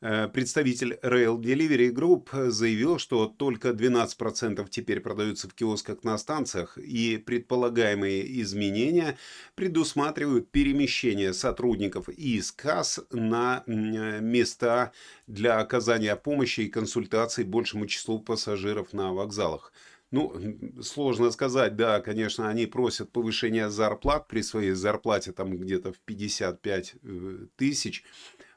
Э, 0.00 0.28
представитель 0.28 0.98
Rail 1.02 1.38
Delivery 1.40 1.90
Group 1.90 2.50
заявил, 2.50 2.98
что 2.98 3.26
только 3.26 3.70
12% 3.70 4.68
теперь 4.70 5.00
продаются 5.00 5.48
в 5.48 5.54
киосках 5.54 6.04
на 6.04 6.16
станциях, 6.18 6.78
и 6.78 7.16
предполагаемые 7.16 8.40
изменения 8.42 9.18
предусматривают 9.56 10.50
перемещение 10.52 11.32
сотрудников 11.32 12.08
из 12.08 12.52
касс 12.52 13.00
на 13.10 13.64
места 13.66 14.92
для 15.26 15.58
оказания 15.58 16.14
помощи 16.14 16.60
и 16.60 16.68
консультаций 16.68 17.42
большему 17.42 17.86
числу 17.86 18.20
пассажиров 18.20 18.92
на 18.92 19.12
вокзалах. 19.12 19.72
Ну, 20.10 20.32
сложно 20.80 21.30
сказать, 21.30 21.76
да, 21.76 22.00
конечно, 22.00 22.48
они 22.48 22.64
просят 22.64 23.12
повышения 23.12 23.68
зарплат 23.68 24.26
при 24.26 24.40
своей 24.40 24.72
зарплате 24.72 25.32
там 25.32 25.58
где-то 25.58 25.92
в 25.92 25.98
55 25.98 26.94
э, 27.02 27.46
тысяч 27.56 28.04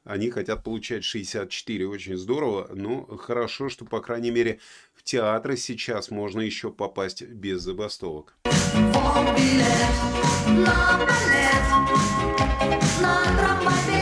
они 0.04 0.30
хотят 0.30 0.64
получать 0.64 1.04
64, 1.04 1.88
очень 1.88 2.18
здорово, 2.18 2.70
но 2.74 3.06
хорошо, 3.18 3.70
что, 3.70 3.86
по 3.86 4.02
крайней 4.02 4.32
мере, 4.32 4.60
в 4.94 5.04
театры 5.04 5.58
сейчас 5.58 6.10
можно 6.12 6.42
еще 6.42 6.72
попасть 6.72 7.24
без 7.24 7.62
забастовок. 7.62 8.36
Э, 13.84 14.01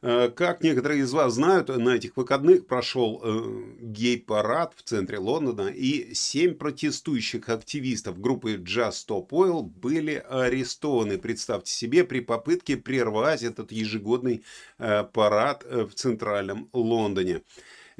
как 0.00 0.62
некоторые 0.62 1.02
из 1.02 1.12
вас 1.12 1.34
знают, 1.34 1.68
на 1.68 1.90
этих 1.90 2.16
выходных 2.16 2.66
прошел 2.66 3.20
э, 3.22 3.64
гей-парад 3.80 4.72
в 4.76 4.82
центре 4.82 5.18
Лондона, 5.18 5.68
и 5.68 6.14
семь 6.14 6.54
протестующих 6.54 7.48
активистов 7.50 8.18
группы 8.18 8.54
Just 8.54 9.06
Stop 9.06 9.28
Oil 9.28 9.62
были 9.62 10.24
арестованы, 10.28 11.18
представьте 11.18 11.72
себе, 11.72 12.04
при 12.04 12.20
попытке 12.20 12.78
прервать 12.78 13.42
этот 13.42 13.72
ежегодный 13.72 14.42
э, 14.78 15.04
парад 15.04 15.64
в 15.64 15.90
центральном 15.90 16.68
Лондоне. 16.72 17.42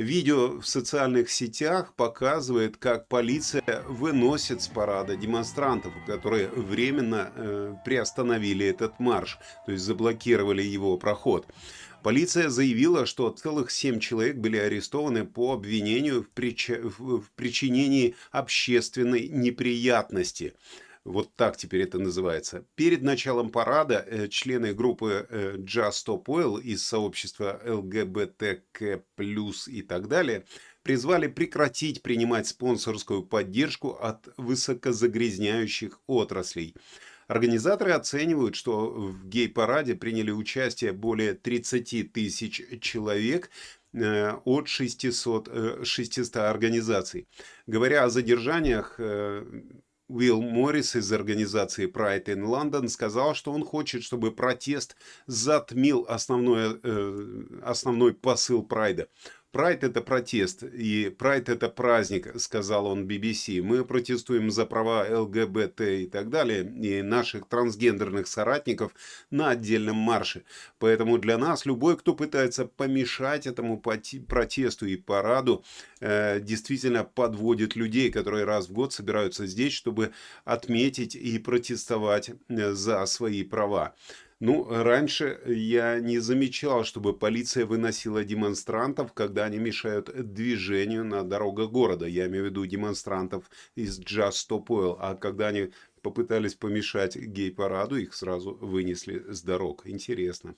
Видео 0.01 0.61
в 0.61 0.67
социальных 0.67 1.29
сетях 1.29 1.93
показывает, 1.95 2.79
как 2.79 3.07
полиция 3.09 3.83
выносит 3.87 4.63
с 4.63 4.69
парада 4.69 5.15
демонстрантов, 5.15 5.93
которые 6.07 6.49
временно 6.49 7.31
э, 7.35 7.75
приостановили 7.85 8.65
этот 8.65 8.99
марш, 8.99 9.39
то 9.67 9.73
есть 9.73 9.85
заблокировали 9.85 10.63
его 10.63 10.97
проход. 10.97 11.47
Полиция 12.03 12.49
заявила, 12.49 13.05
что 13.05 13.31
целых 13.31 13.71
семь 13.71 14.01
человек 14.01 14.37
были 14.37 14.57
арестованы 14.57 15.27
по 15.27 15.53
обвинению 15.53 16.23
в, 16.23 16.31
прич... 16.31 16.71
в 16.71 17.25
причинении 17.37 18.15
общественной 18.31 19.29
неприятности. 19.29 20.55
Вот 21.05 21.35
так 21.35 21.57
теперь 21.57 21.83
это 21.83 21.99
называется. 21.99 22.67
Перед 22.75 23.03
началом 23.03 23.51
парада 23.51 24.05
э, 24.07 24.29
члены 24.29 24.75
группы 24.75 25.27
Just 25.59 26.05
Stop 26.07 26.25
Oil 26.25 26.61
из 26.61 26.85
сообщества 26.85 27.61
ЛГБТК+, 27.65 29.03
и 29.67 29.83
так 29.83 30.09
далее, 30.09 30.45
призвали 30.83 31.27
прекратить 31.27 32.03
принимать 32.03 32.47
спонсорскую 32.47 33.23
поддержку 33.23 33.91
от 33.91 34.29
высокозагрязняющих 34.37 36.01
отраслей. 36.07 36.75
Организаторы 37.31 37.93
оценивают, 37.93 38.57
что 38.57 38.91
в 38.91 39.29
гей-параде 39.29 39.95
приняли 39.95 40.33
участие 40.33 40.93
более 40.93 41.35
30 41.35 42.13
тысяч 42.13 42.61
человек 42.81 43.51
э, 43.93 44.33
от 44.45 44.67
600, 44.67 45.87
600 45.87 46.37
организаций. 46.39 47.29
Говоря 47.69 48.03
о 48.03 48.11
задержаниях, 48.11 48.97
э, 48.99 49.45
Уилл 50.09 50.43
Моррис 50.43 50.97
из 50.97 51.13
организации 51.13 51.87
Pride 51.87 52.25
in 52.25 52.43
London 52.43 52.89
сказал, 52.89 53.37
что 53.37 53.53
он 53.53 53.65
хочет, 53.65 54.03
чтобы 54.03 54.33
протест 54.33 54.97
затмил 55.29 56.05
основное, 56.09 56.81
э, 56.83 57.43
основной 57.63 58.13
посыл 58.13 58.65
Прайда. 58.65 59.07
Прайд– 59.53 59.83
это 59.85 60.01
протест, 60.01 60.63
и 60.63 61.11
Прайд– 61.11 61.49
это 61.49 61.69
праздник, 61.69 62.41
сказал 62.41 62.87
он 62.87 63.09
BBC. 63.09 63.61
Мы 63.61 63.85
протестуем 63.85 64.49
за 64.53 64.65
права 64.65 65.05
ЛГБТ 65.11 65.81
и 65.81 66.07
так 66.07 66.31
далее, 66.31 66.63
и 66.63 67.03
наших 67.03 67.49
трансгендерных 67.49 68.29
соратников 68.29 68.95
на 69.31 69.51
отдельном 69.51 69.97
марше. 69.97 70.45
Поэтому 70.79 71.19
для 71.19 71.37
нас 71.37 71.67
любой, 71.67 71.97
кто 71.97 72.15
пытается 72.15 72.65
помешать 72.65 73.49
этому 73.49 73.81
протесту 73.81 74.87
и 74.87 74.95
параду, 74.95 75.65
э, 75.99 76.39
действительно 76.39 77.03
подводит 77.03 77.75
людей, 77.75 78.13
которые 78.13 78.45
раз 78.45 78.69
в 78.69 78.73
год 78.73 78.93
собираются 78.93 79.47
здесь, 79.47 79.73
чтобы 79.73 80.13
отметить 80.45 81.17
и 81.17 81.41
протестовать 81.41 82.31
э, 82.49 82.73
за 82.73 83.05
свои 83.07 83.43
права. 83.43 83.97
Ну, 84.41 84.67
раньше 84.71 85.39
я 85.47 86.01
не 86.01 86.19
замечал, 86.19 86.85
чтобы 86.85 87.17
полиция 87.17 87.67
выносила 87.67 88.25
демонстрантов, 88.25 89.13
когда 89.13 89.45
они 89.45 89.59
мешают 89.59 90.11
движению 90.33 91.05
на 91.05 91.23
дорогах 91.25 91.71
города. 91.71 92.07
Я 92.07 92.27
имею 92.27 92.45
в 92.45 92.47
виду 92.47 92.65
демонстрантов 92.65 93.51
из 93.75 94.01
Just 94.01 94.49
Stop 94.49 94.67
Oil. 94.69 94.97
А 94.99 95.15
когда 95.15 95.49
они 95.49 95.73
попытались 96.01 96.55
помешать 96.55 97.17
гей-параду, 97.17 97.97
их 97.97 98.15
сразу 98.15 98.55
вынесли 98.55 99.31
с 99.31 99.43
дорог. 99.43 99.87
Интересно. 99.87 100.57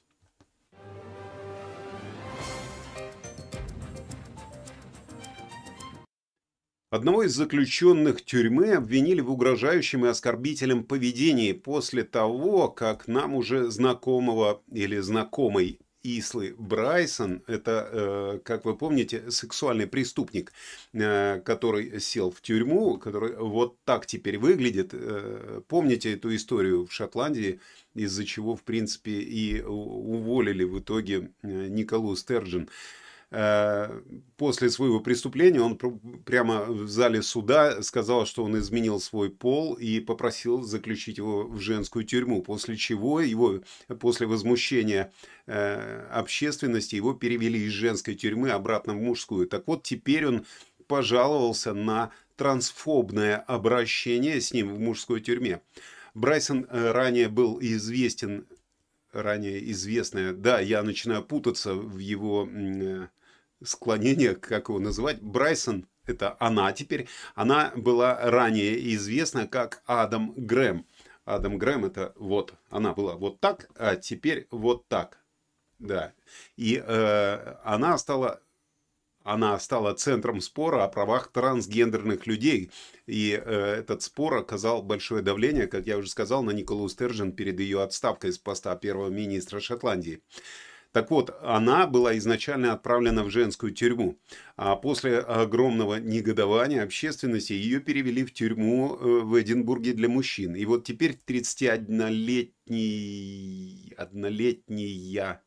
Одного 6.93 7.23
из 7.23 7.33
заключенных 7.33 8.23
тюрьмы 8.23 8.75
обвинили 8.75 9.23
в 9.23 9.31
угрожающем 9.31 10.05
и 10.05 10.11
оскорбительном 10.11 10.85
поведении 10.85 11.53
после 11.53 12.05
того, 12.05 12.69
как 12.69 13.09
нам 13.09 13.35
уже 13.35 13.71
знакомого 13.71 14.61
или 14.71 14.99
знакомой 14.99 15.79
Ислы 16.03 16.55
Брайсон, 16.59 17.43
это, 17.47 17.89
э, 17.91 18.39
как 18.45 18.67
вы 18.67 18.77
помните, 18.77 19.31
сексуальный 19.31 19.87
преступник, 19.87 20.53
э, 20.93 21.41
который 21.41 21.99
сел 21.99 22.31
в 22.31 22.43
тюрьму, 22.43 22.99
который 22.99 23.37
вот 23.37 23.79
так 23.87 24.05
теперь 24.05 24.37
выглядит. 24.37 24.91
Э, 24.93 25.63
помните 25.67 26.13
эту 26.13 26.35
историю 26.35 26.85
в 26.85 26.93
Шотландии, 26.93 27.59
из-за 27.95 28.27
чего, 28.27 28.55
в 28.55 28.65
принципе, 28.65 29.13
и 29.13 29.63
уволили 29.63 30.65
в 30.65 30.81
итоге 30.81 31.31
Николу 31.43 32.17
Стерджин. 32.17 32.69
Э, 33.35 34.03
после 34.37 34.69
своего 34.69 35.01
преступления 35.01 35.63
он 35.63 35.79
прямо 35.79 36.67
в 36.67 36.87
зале 36.87 37.23
суда 37.23 37.83
сказал, 37.83 38.27
что 38.27 38.45
он 38.45 38.59
изменил 38.59 39.01
свой 39.01 39.31
пол 39.31 39.73
и 39.73 40.01
попросил 40.01 40.61
заключить 40.61 41.17
его 41.17 41.45
в 41.45 41.59
женскую 41.59 42.05
тюрьму, 42.05 42.43
после 42.43 42.77
чего 42.77 43.23
его, 43.23 43.63
после 44.01 44.27
возмущения 44.27 45.13
э, 45.47 46.07
общественности, 46.11 46.95
его 46.95 47.15
перевели 47.15 47.59
из 47.61 47.73
женской 47.73 48.17
тюрьмы 48.17 48.51
обратно 48.51 48.93
в 48.93 49.01
мужскую. 49.01 49.49
Так 49.49 49.67
вот, 49.67 49.83
теперь 49.83 50.27
он 50.27 50.45
пожаловался 50.87 51.73
на 51.73 52.11
трансфобное 52.37 53.39
обращение 53.39 54.43
с 54.43 54.53
ним 54.53 54.75
в 54.75 54.79
мужской 54.79 55.23
тюрьме. 55.23 55.63
Брайсон 56.13 56.67
э, 56.69 56.91
ранее 56.91 57.31
был 57.31 57.59
известен, 57.63 58.47
ранее 59.11 59.71
известная, 59.71 60.35
да, 60.35 60.61
я 60.61 60.83
начинаю 60.83 61.23
путаться 61.23 61.73
в 61.73 61.97
его 61.97 62.47
склонение, 63.65 64.35
как 64.35 64.69
его 64.69 64.79
называть, 64.79 65.21
Брайсон, 65.21 65.87
это 66.07 66.37
она 66.41 66.73
теперь, 66.73 67.09
она 67.35 67.73
была 67.77 68.19
ранее 68.21 68.95
известна 68.95 69.47
как 69.47 69.83
Адам 69.87 70.35
Грэм. 70.37 70.87
Адам 71.25 71.59
Грэм 71.59 71.85
это 71.85 72.13
вот, 72.17 72.55
она 72.71 72.93
была 72.93 73.17
вот 73.17 73.41
так, 73.41 73.69
а 73.77 73.97
теперь 73.97 74.47
вот 74.51 74.89
так. 74.89 75.19
Да. 75.79 76.13
И 76.57 76.83
э, 76.85 77.57
она 77.65 77.99
стала 77.99 78.41
она 79.25 79.59
стала 79.59 79.95
центром 79.95 80.41
спора 80.41 80.85
о 80.85 80.89
правах 80.89 81.31
трансгендерных 81.31 82.27
людей. 82.27 82.71
И 83.07 83.33
э, 83.33 83.77
этот 83.79 84.03
спор 84.03 84.35
оказал 84.35 84.83
большое 84.83 85.23
давление, 85.23 85.67
как 85.67 85.87
я 85.87 85.99
уже 85.99 86.11
сказал, 86.11 86.43
на 86.43 86.51
Николу 86.51 86.89
Стержен 86.89 87.33
перед 87.33 87.61
ее 87.61 87.83
отставкой 87.83 88.33
с 88.33 88.39
поста 88.39 88.75
первого 88.77 89.09
министра 89.09 89.61
Шотландии. 89.61 90.23
Так 90.93 91.11
вот, 91.11 91.35
она 91.43 91.87
была 91.87 92.19
изначально 92.19 92.75
отправлена 92.75 93.25
в 93.25 93.31
женскую 93.31 93.73
тюрьму, 93.73 94.19
а 94.57 94.77
после 94.77 95.21
огромного 95.21 95.95
негодования 95.97 96.83
общественности 96.83 97.55
ее 97.55 97.81
перевели 97.81 98.25
в 98.25 98.35
тюрьму 98.35 98.95
э, 98.95 99.21
в 99.23 99.41
Эдинбурге 99.41 99.95
для 99.95 100.11
мужчин. 100.11 100.55
И 100.55 100.67
вот 100.67 100.85
теперь 100.85 101.19
31-летний, 101.27 103.95
однолетняя 103.97 105.43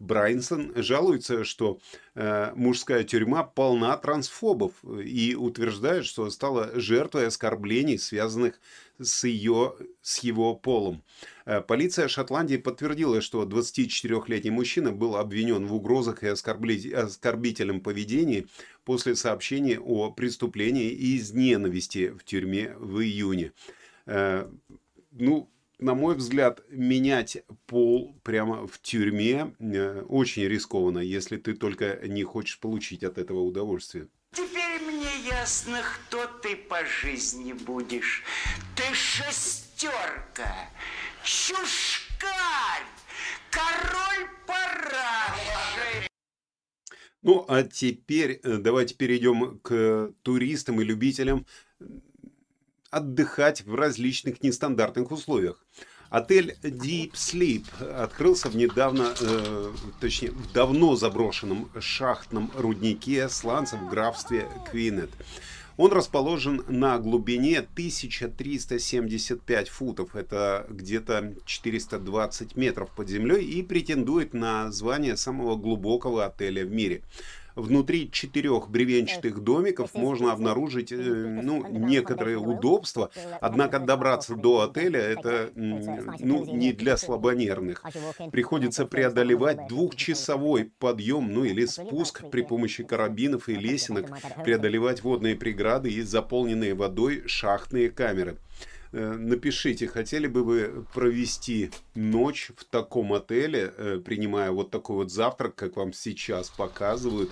Брайнсон 0.00 0.72
жалуется, 0.74 1.44
что 1.44 1.78
э, 2.14 2.52
мужская 2.56 3.04
тюрьма 3.04 3.44
полна 3.44 3.96
трансфобов 3.96 4.72
и 4.84 5.36
утверждает, 5.36 6.04
что 6.04 6.28
стала 6.30 6.72
жертвой 6.74 7.28
оскорблений, 7.28 7.98
связанных 7.98 8.60
с, 9.00 9.24
ее, 9.24 9.74
с 10.02 10.20
его 10.20 10.54
полом. 10.54 11.02
Э, 11.44 11.60
полиция 11.60 12.08
Шотландии 12.08 12.56
подтвердила, 12.56 13.20
что 13.20 13.44
24-летний 13.44 14.50
мужчина 14.50 14.92
был 14.92 15.16
обвинен 15.16 15.66
в 15.66 15.74
угрозах 15.74 16.22
и 16.22 16.28
оскорбительном 16.28 17.80
поведении 17.80 18.46
после 18.84 19.16
сообщения 19.16 19.78
о 19.78 20.10
преступлении 20.10 20.90
из 20.90 21.32
ненависти 21.32 22.10
в 22.10 22.24
тюрьме 22.24 22.74
в 22.78 23.00
июне. 23.00 23.52
Э, 24.06 24.48
ну, 25.12 25.50
на 25.78 25.94
мой 25.94 26.14
взгляд, 26.14 26.62
менять 26.70 27.44
пол 27.66 28.16
прямо 28.22 28.66
в 28.66 28.80
тюрьме 28.80 29.54
э, 29.58 30.02
очень 30.08 30.44
рискованно, 30.44 30.98
если 30.98 31.36
ты 31.36 31.54
только 31.54 32.00
не 32.06 32.24
хочешь 32.24 32.58
получить 32.58 33.04
от 33.04 33.18
этого 33.18 33.40
удовольствие. 33.40 34.08
Мне 34.78 35.28
ясно, 35.28 35.82
кто 35.82 36.26
ты 36.26 36.56
по 36.56 36.84
жизни 36.84 37.52
будешь. 37.52 38.22
Ты 38.76 38.94
шестерка, 38.94 40.70
чушкарь, 41.22 42.86
король 43.50 44.28
параши. 44.46 46.08
Ну, 47.22 47.44
а 47.48 47.62
теперь 47.62 48.40
э, 48.42 48.58
давайте 48.58 48.94
перейдем 48.94 49.58
к 49.60 50.12
туристам 50.22 50.80
и 50.80 50.84
любителям 50.84 51.46
отдыхать 52.90 53.62
в 53.62 53.74
различных 53.74 54.42
нестандартных 54.42 55.10
условиях. 55.10 55.64
Отель 56.14 56.56
Deep 56.62 57.12
Sleep 57.14 57.66
открылся 57.92 58.48
в 58.48 58.54
недавно, 58.54 59.12
э, 59.20 59.72
точнее, 59.98 60.30
в 60.30 60.52
давно 60.52 60.94
заброшенном 60.94 61.68
шахтном 61.80 62.52
руднике 62.54 63.28
сланцев 63.28 63.80
в 63.80 63.88
графстве 63.88 64.46
Квинет. 64.70 65.10
Он 65.76 65.90
расположен 65.90 66.62
на 66.68 66.98
глубине 66.98 67.62
1375 67.62 69.68
футов, 69.68 70.14
это 70.14 70.66
где-то 70.68 71.34
420 71.46 72.54
метров 72.54 72.92
под 72.92 73.08
землей, 73.08 73.44
и 73.44 73.64
претендует 73.64 74.34
на 74.34 74.70
звание 74.70 75.16
самого 75.16 75.56
глубокого 75.56 76.26
отеля 76.26 76.64
в 76.64 76.70
мире. 76.70 77.02
Внутри 77.54 78.10
четырех 78.10 78.68
бревенчатых 78.68 79.38
домиков 79.40 79.94
можно 79.94 80.32
обнаружить 80.32 80.90
э, 80.90 80.96
ну, 80.96 81.64
некоторые 81.68 82.36
удобства, 82.36 83.10
однако 83.40 83.78
добраться 83.78 84.34
до 84.34 84.62
отеля 84.62 85.00
это 85.00 85.50
ну, 85.54 86.44
не 86.44 86.72
для 86.72 86.96
слабонервных. 86.96 87.84
Приходится 88.32 88.86
преодолевать 88.86 89.68
двухчасовой 89.68 90.72
подъем, 90.78 91.32
ну 91.32 91.44
или 91.44 91.64
спуск 91.66 92.28
при 92.30 92.42
помощи 92.42 92.82
карабинов 92.82 93.48
и 93.48 93.54
лесенок, 93.54 94.10
преодолевать 94.42 95.02
водные 95.04 95.36
преграды 95.36 95.90
и 95.90 96.02
заполненные 96.02 96.74
водой 96.74 97.22
шахтные 97.26 97.88
камеры. 97.90 98.38
Э, 98.94 99.14
напишите, 99.14 99.88
хотели 99.88 100.28
бы 100.28 100.44
вы 100.44 100.84
провести 100.94 101.70
ночь 101.96 102.52
в 102.56 102.64
таком 102.64 103.12
отеле, 103.12 103.74
э, 103.76 103.98
принимая 103.98 104.52
вот 104.52 104.70
такой 104.70 104.96
вот 104.96 105.10
завтрак, 105.10 105.56
как 105.56 105.76
вам 105.76 105.92
сейчас 105.92 106.48
показывают. 106.48 107.30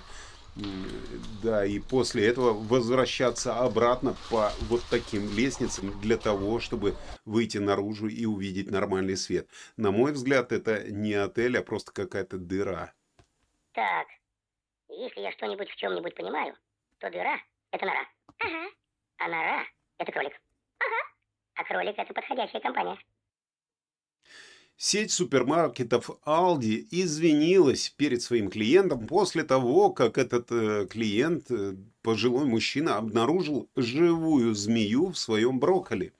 Да, 1.41 1.65
и 1.65 1.79
после 1.79 2.27
этого 2.27 2.51
возвращаться 2.53 3.55
обратно 3.57 4.15
по 4.29 4.51
вот 4.69 4.83
таким 4.91 5.35
лестницам 5.35 5.99
для 6.01 6.17
того, 6.17 6.59
чтобы 6.59 6.95
выйти 7.25 7.59
наружу 7.59 8.07
и 8.07 8.25
увидеть 8.25 8.69
нормальный 8.69 9.15
свет. 9.15 9.47
На 9.77 9.91
мой 9.91 10.11
взгляд, 10.11 10.51
это 10.51 10.91
не 10.91 11.13
отель, 11.13 11.57
а 11.57 11.63
просто 11.63 11.91
какая-то 11.93 12.37
дыра. 12.37 12.93
Так, 13.71 14.07
если 14.89 15.21
я 15.21 15.31
что-нибудь 15.31 15.69
в 15.69 15.75
чем-нибудь 15.77 16.13
понимаю, 16.13 16.55
то 16.99 17.09
дыра– 17.09 17.39
это 17.71 17.85
нора. 17.85 18.05
Ага. 18.39 18.69
А 19.17 19.27
нора– 19.29 19.65
это 19.97 20.11
кролик. 20.11 20.33
Ага 20.77 21.12
а 21.55 21.63
кролик– 21.63 21.95
это 21.97 22.13
подходящая 22.13 22.61
компания. 22.61 22.97
Сеть 24.75 25.11
супермаркетов 25.11 26.09
Aldi 26.25 26.87
извинилась 26.89 27.89
перед 27.89 28.21
своим 28.21 28.49
клиентом 28.49 29.07
после 29.07 29.43
того, 29.43 29.91
как 29.91 30.17
этот 30.17 30.51
э, 30.51 30.87
клиент, 30.89 31.51
э, 31.51 31.75
пожилой 32.01 32.45
мужчина, 32.45 32.97
обнаружил 32.97 33.69
живую 33.75 34.55
змею 34.55 35.11
в 35.11 35.17
своем 35.17 35.59
брокколи. 35.59 36.11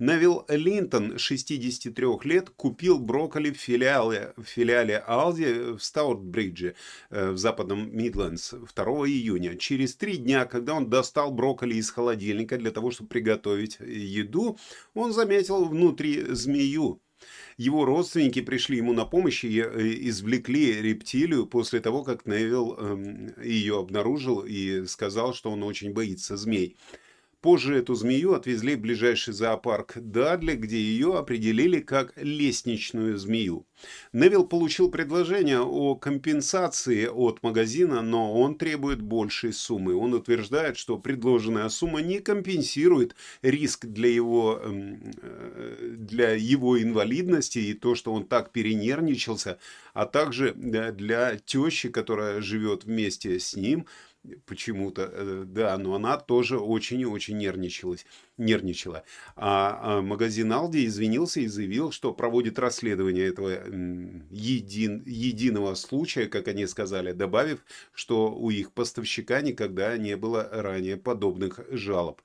Невил 0.00 0.46
Линтон, 0.48 1.18
63 1.18 2.06
лет, 2.24 2.48
купил 2.56 2.98
брокколи 2.98 3.50
в 3.50 3.58
филиале, 3.58 4.32
в 4.38 4.44
филиале 4.44 5.04
Aldi 5.06 5.76
в 5.76 5.84
Стаутбридже 5.84 6.74
э, 7.10 7.32
в 7.32 7.36
западном 7.36 7.94
Мидлендс 7.94 8.54
2 8.74 8.84
июня. 9.08 9.58
Через 9.58 9.94
три 9.96 10.16
дня, 10.16 10.46
когда 10.46 10.72
он 10.72 10.88
достал 10.88 11.30
брокколи 11.30 11.74
из 11.74 11.90
холодильника 11.90 12.56
для 12.56 12.70
того, 12.70 12.90
чтобы 12.90 13.10
приготовить 13.10 13.76
еду, 13.78 14.58
он 14.94 15.12
заметил 15.12 15.66
внутри 15.66 16.24
змею. 16.30 17.02
Его 17.58 17.84
родственники 17.84 18.40
пришли 18.40 18.78
ему 18.78 18.94
на 18.94 19.04
помощь 19.04 19.44
и 19.44 19.60
э, 19.60 20.08
извлекли 20.08 20.80
рептилию 20.80 21.44
после 21.44 21.80
того, 21.80 22.04
как 22.04 22.24
Невил 22.24 22.74
эм, 22.78 23.34
ее 23.42 23.78
обнаружил 23.78 24.46
и 24.46 24.86
сказал, 24.86 25.34
что 25.34 25.50
он 25.50 25.62
очень 25.62 25.92
боится 25.92 26.38
змей. 26.38 26.78
Позже 27.40 27.78
эту 27.78 27.94
змею 27.94 28.34
отвезли 28.34 28.74
в 28.74 28.80
ближайший 28.80 29.32
зоопарк 29.32 29.94
Дадли, 29.96 30.56
где 30.56 30.76
ее 30.76 31.16
определили 31.16 31.80
как 31.80 32.12
лестничную 32.16 33.16
змею. 33.16 33.66
Невилл 34.12 34.46
получил 34.46 34.90
предложение 34.90 35.60
о 35.60 35.94
компенсации 35.94 37.06
от 37.06 37.42
магазина, 37.42 38.02
но 38.02 38.38
он 38.38 38.56
требует 38.56 39.00
большей 39.00 39.54
суммы. 39.54 39.94
Он 39.94 40.12
утверждает, 40.12 40.76
что 40.76 40.98
предложенная 40.98 41.70
сумма 41.70 42.02
не 42.02 42.18
компенсирует 42.18 43.16
риск 43.40 43.86
для 43.86 44.10
его, 44.10 44.60
эм, 44.62 45.00
э, 45.22 45.94
для 45.96 46.32
его 46.32 46.80
инвалидности 46.80 47.58
и 47.58 47.72
то, 47.72 47.94
что 47.94 48.12
он 48.12 48.26
так 48.26 48.52
перенервничался, 48.52 49.58
а 49.94 50.04
также 50.04 50.52
для 50.52 51.36
тещи, 51.36 51.88
которая 51.88 52.42
живет 52.42 52.84
вместе 52.84 53.40
с 53.40 53.56
ним– 53.56 53.86
почему-то, 54.46 55.10
э, 55.12 55.44
да, 55.46 55.76
но 55.78 55.94
она 55.94 56.18
тоже 56.18 56.58
очень 56.58 57.00
и 57.00 57.06
очень 57.06 57.38
нервничалась, 57.38 58.04
нервничала. 58.36 59.04
А, 59.36 59.98
а 59.98 60.02
магазин 60.02 60.52
Алди 60.52 60.84
извинился 60.86 61.40
и 61.40 61.46
заявил, 61.46 61.90
что 61.90 62.12
проводит 62.12 62.58
расследование 62.58 63.26
этого 63.26 63.50
един, 64.30 65.02
единого 65.06 65.74
случая, 65.74 66.26
как 66.26 66.48
они 66.48 66.66
сказали, 66.66 67.12
добавив, 67.12 67.64
что 67.92 68.32
у 68.32 68.50
их 68.50 68.72
поставщика 68.72 69.40
никогда 69.40 69.96
не 69.96 70.16
было 70.16 70.48
ранее 70.50 70.96
подобных 70.96 71.60
жалоб 71.70 72.20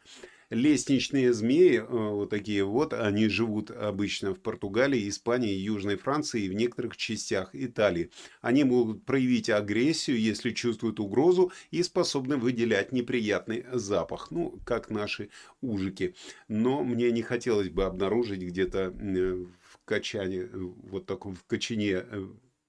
лестничные 0.49 1.33
змеи, 1.33 1.77
э, 1.77 1.83
вот 1.87 2.29
такие 2.29 2.63
вот, 2.63 2.93
они 2.93 3.27
живут 3.27 3.71
обычно 3.71 4.33
в 4.33 4.39
Португалии, 4.39 5.09
Испании, 5.09 5.53
Южной 5.53 5.97
Франции 5.97 6.43
и 6.43 6.49
в 6.49 6.53
некоторых 6.53 6.97
частях 6.97 7.49
Италии. 7.53 8.11
Они 8.41 8.63
могут 8.63 9.05
проявить 9.05 9.49
агрессию, 9.49 10.19
если 10.19 10.51
чувствуют 10.51 10.99
угрозу 10.99 11.51
и 11.71 11.83
способны 11.83 12.37
выделять 12.37 12.91
неприятный 12.91 13.65
запах, 13.71 14.31
ну, 14.31 14.59
как 14.65 14.89
наши 14.89 15.29
ужики. 15.61 16.15
Но 16.47 16.83
мне 16.83 17.11
не 17.11 17.21
хотелось 17.21 17.69
бы 17.69 17.85
обнаружить 17.85 18.41
где-то 18.41 18.93
э, 18.97 19.45
в 19.61 19.79
качане, 19.85 20.41
э, 20.41 20.49
вот 20.53 21.05
таком 21.05 21.35
в 21.35 21.43
кочане 21.45 22.05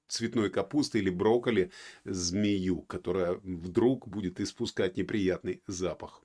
цветной 0.08 0.50
капусты 0.50 0.98
или 0.98 1.10
брокколи 1.10 1.70
змею, 2.04 2.82
которая 2.82 3.40
вдруг 3.42 4.08
будет 4.08 4.40
испускать 4.40 4.96
неприятный 4.96 5.62
запах. 5.66 6.22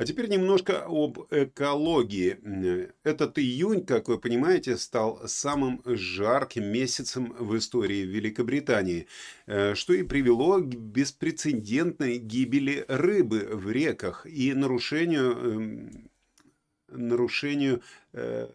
А 0.00 0.04
теперь 0.06 0.30
немножко 0.30 0.86
об 0.86 1.26
экологии. 1.30 2.88
Этот 3.04 3.38
июнь, 3.38 3.84
как 3.84 4.08
вы 4.08 4.18
понимаете, 4.18 4.78
стал 4.78 5.20
самым 5.28 5.82
жарким 5.84 6.72
месяцем 6.72 7.36
в 7.38 7.54
истории 7.58 8.06
Великобритании, 8.06 9.08
э, 9.44 9.74
что 9.74 9.92
и 9.92 10.02
привело 10.02 10.56
к 10.56 10.68
беспрецедентной 10.68 12.16
гибели 12.16 12.82
рыбы 12.88 13.40
в 13.52 13.70
реках 13.70 14.24
и 14.24 14.54
нарушению, 14.54 15.32
эм, 15.32 16.10
нарушению 16.88 17.82
э, 18.14 18.48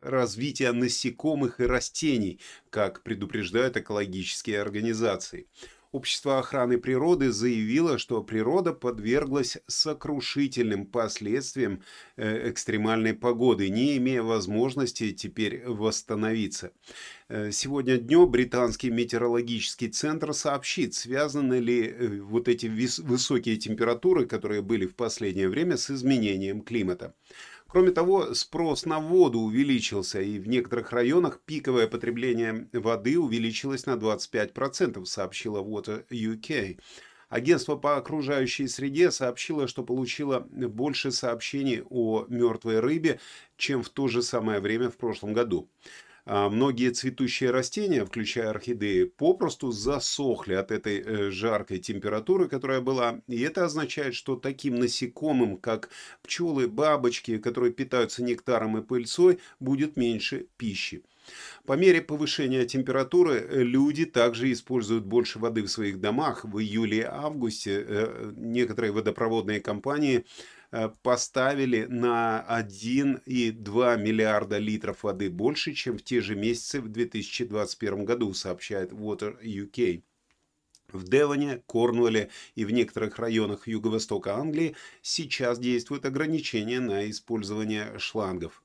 развития 0.00 0.70
насекомых 0.70 1.58
и 1.58 1.64
растений, 1.64 2.38
как 2.70 3.02
предупреждают 3.02 3.76
экологические 3.76 4.60
организации. 4.60 5.48
Общество 5.94 6.40
охраны 6.40 6.76
природы 6.76 7.30
заявило, 7.30 7.98
что 7.98 8.20
природа 8.20 8.72
подверглась 8.72 9.58
сокрушительным 9.68 10.86
последствиям 10.86 11.84
э, 12.16 12.50
экстремальной 12.50 13.14
погоды, 13.14 13.68
не 13.68 13.96
имея 13.98 14.22
возможности 14.22 15.12
теперь 15.12 15.62
восстановиться. 15.64 16.72
Э, 17.28 17.52
сегодня 17.52 17.96
днем 17.98 18.28
британский 18.28 18.90
метеорологический 18.90 19.88
центр 19.88 20.34
сообщит, 20.34 20.94
связаны 20.94 21.60
ли 21.60 21.86
э, 21.86 22.20
вот 22.22 22.48
эти 22.48 22.66
высокие 22.66 23.56
температуры, 23.56 24.26
которые 24.26 24.62
были 24.62 24.86
в 24.86 24.96
последнее 24.96 25.48
время, 25.48 25.76
с 25.76 25.92
изменением 25.92 26.62
климата. 26.62 27.14
Кроме 27.74 27.90
того, 27.90 28.34
спрос 28.34 28.86
на 28.86 29.00
воду 29.00 29.40
увеличился, 29.40 30.20
и 30.20 30.38
в 30.38 30.46
некоторых 30.46 30.92
районах 30.92 31.40
пиковое 31.44 31.88
потребление 31.88 32.68
воды 32.72 33.18
увеличилось 33.18 33.84
на 33.86 33.96
25%, 33.96 35.04
сообщила 35.04 35.58
Water 35.58 36.06
UK. 36.08 36.78
Агентство 37.30 37.74
по 37.74 37.96
окружающей 37.96 38.68
среде 38.68 39.10
сообщило, 39.10 39.66
что 39.66 39.82
получило 39.82 40.38
больше 40.38 41.10
сообщений 41.10 41.82
о 41.90 42.26
мертвой 42.28 42.78
рыбе, 42.78 43.18
чем 43.56 43.82
в 43.82 43.88
то 43.88 44.06
же 44.06 44.22
самое 44.22 44.60
время 44.60 44.88
в 44.88 44.96
прошлом 44.96 45.32
году. 45.32 45.68
А 46.26 46.48
многие 46.48 46.90
цветущие 46.90 47.50
растения, 47.50 48.04
включая 48.04 48.48
орхидеи, 48.50 49.04
попросту 49.04 49.72
засохли 49.72 50.54
от 50.54 50.70
этой 50.70 51.00
э, 51.00 51.30
жаркой 51.30 51.78
температуры, 51.78 52.48
которая 52.48 52.80
была. 52.80 53.20
И 53.26 53.40
это 53.40 53.64
означает, 53.64 54.14
что 54.14 54.36
таким 54.36 54.76
насекомым, 54.76 55.58
как 55.58 55.90
пчелы, 56.22 56.66
бабочки, 56.66 57.36
которые 57.36 57.72
питаются 57.72 58.22
нектаром 58.22 58.78
и 58.78 58.82
пыльцой, 58.82 59.38
будет 59.60 59.96
меньше 59.96 60.46
пищи. 60.56 61.02
По 61.64 61.74
мере 61.74 62.02
повышения 62.02 62.66
температуры 62.66 63.36
э, 63.36 63.62
люди 63.62 64.04
также 64.04 64.52
используют 64.52 65.04
больше 65.04 65.38
воды 65.38 65.62
в 65.62 65.68
своих 65.68 66.00
домах. 66.00 66.44
В 66.44 66.58
июле 66.58 66.98
и 66.98 67.02
августе 67.02 67.84
э, 67.86 68.32
некоторые 68.36 68.92
водопроводные 68.92 69.60
компании 69.60 70.24
поставили 71.02 71.84
на 71.84 72.44
1,2 72.48 73.98
миллиарда 73.98 74.58
литров 74.58 75.02
воды 75.02 75.30
больше, 75.30 75.72
чем 75.72 75.98
в 75.98 76.02
те 76.02 76.20
же 76.20 76.34
месяцы 76.34 76.80
в 76.80 76.88
2021 76.88 78.04
году, 78.04 78.34
сообщает 78.34 78.92
Water 78.92 79.40
UK. 79.42 80.02
В 80.92 81.08
Девоне, 81.08 81.62
Корнуолле 81.66 82.30
и 82.54 82.64
в 82.64 82.70
некоторых 82.70 83.18
районах 83.18 83.66
юго-востока 83.66 84.36
Англии 84.36 84.76
сейчас 85.02 85.58
действуют 85.58 86.06
ограничения 86.06 86.80
на 86.80 87.10
использование 87.10 87.98
шлангов. 87.98 88.62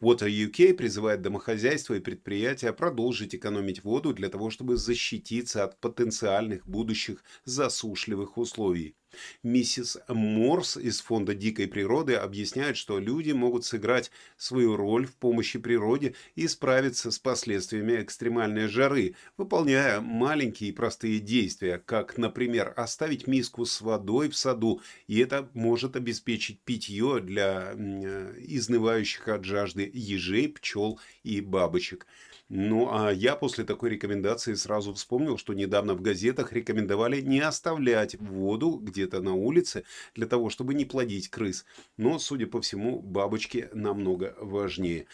Water 0.00 0.28
UK 0.28 0.74
призывает 0.74 1.22
домохозяйства 1.22 1.94
и 1.94 2.00
предприятия 2.00 2.72
продолжить 2.72 3.34
экономить 3.34 3.82
воду 3.82 4.12
для 4.12 4.28
того, 4.28 4.50
чтобы 4.50 4.76
защититься 4.76 5.64
от 5.64 5.80
потенциальных 5.80 6.66
будущих 6.68 7.24
засушливых 7.44 8.38
условий. 8.38 8.94
Миссис 9.42 9.98
Морс 10.08 10.76
из 10.76 11.00
Фонда 11.00 11.34
дикой 11.34 11.68
природы 11.68 12.14
объясняет, 12.14 12.76
что 12.76 12.98
люди 12.98 13.32
могут 13.32 13.64
сыграть 13.64 14.10
свою 14.36 14.76
роль 14.76 15.06
в 15.06 15.14
помощи 15.16 15.58
природе 15.58 16.14
и 16.34 16.46
справиться 16.48 17.10
с 17.10 17.18
последствиями 17.18 18.02
экстремальной 18.02 18.68
жары, 18.68 19.14
выполняя 19.36 20.00
маленькие 20.00 20.70
и 20.70 20.72
простые 20.72 21.20
действия, 21.20 21.78
как, 21.78 22.18
например, 22.18 22.72
оставить 22.76 23.26
миску 23.26 23.64
с 23.64 23.80
водой 23.80 24.28
в 24.28 24.36
саду, 24.36 24.82
и 25.06 25.18
это 25.20 25.48
может 25.54 25.96
обеспечить 25.96 26.60
питье 26.60 27.20
для 27.20 27.72
э, 27.74 28.34
изнывающих 28.38 29.28
от 29.28 29.44
жажды 29.44 29.90
ежей, 29.92 30.48
пчел 30.48 31.00
и 31.22 31.40
бабочек. 31.40 32.06
Ну, 32.48 32.88
а 32.90 33.12
я 33.12 33.36
после 33.36 33.64
такой 33.64 33.90
рекомендации 33.90 34.54
сразу 34.54 34.94
вспомнил, 34.94 35.36
что 35.36 35.52
недавно 35.52 35.94
в 35.94 36.00
газетах 36.00 36.52
рекомендовали 36.52 37.20
не 37.20 37.40
оставлять 37.40 38.18
воду 38.18 38.78
где-то 38.82 39.20
на 39.20 39.34
улице 39.34 39.84
для 40.14 40.26
того, 40.26 40.48
чтобы 40.48 40.72
не 40.72 40.86
плодить 40.86 41.28
крыс. 41.28 41.66
Но, 41.98 42.18
судя 42.18 42.46
по 42.46 42.62
всему, 42.62 43.00
бабочки 43.00 43.68
намного 43.74 44.34
важнее. 44.40 45.06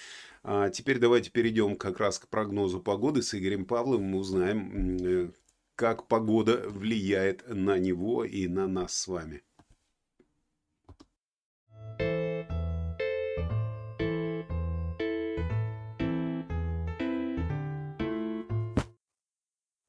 А 0.44 0.70
теперь 0.70 0.98
давайте 0.98 1.30
перейдем 1.30 1.74
как 1.74 1.98
раз 1.98 2.20
к 2.20 2.28
прогнозу 2.28 2.78
погоды 2.78 3.20
с 3.22 3.34
Игорем 3.34 3.64
Павловым. 3.64 4.04
Мы 4.04 4.18
узнаем, 4.18 4.96
э, 5.04 5.30
как 5.74 6.06
погода 6.06 6.62
влияет 6.68 7.48
на 7.48 7.78
него 7.78 8.24
и 8.24 8.46
на 8.46 8.68
нас 8.68 8.94
с 8.94 9.08
вами. 9.08 9.42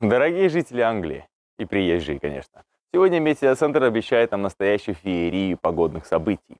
Дорогие 0.09 0.49
жители 0.49 0.81
Англии 0.81 1.27
и 1.57 1.65
приезжие, 1.65 2.19
конечно, 2.19 2.63
сегодня 2.93 3.19
Метеоцентр 3.19 3.81
обещает 3.83 4.29
нам 4.29 4.43
настоящую 4.43 4.93
феерию 4.93 5.57
погодных 5.57 6.05
событий. 6.05 6.57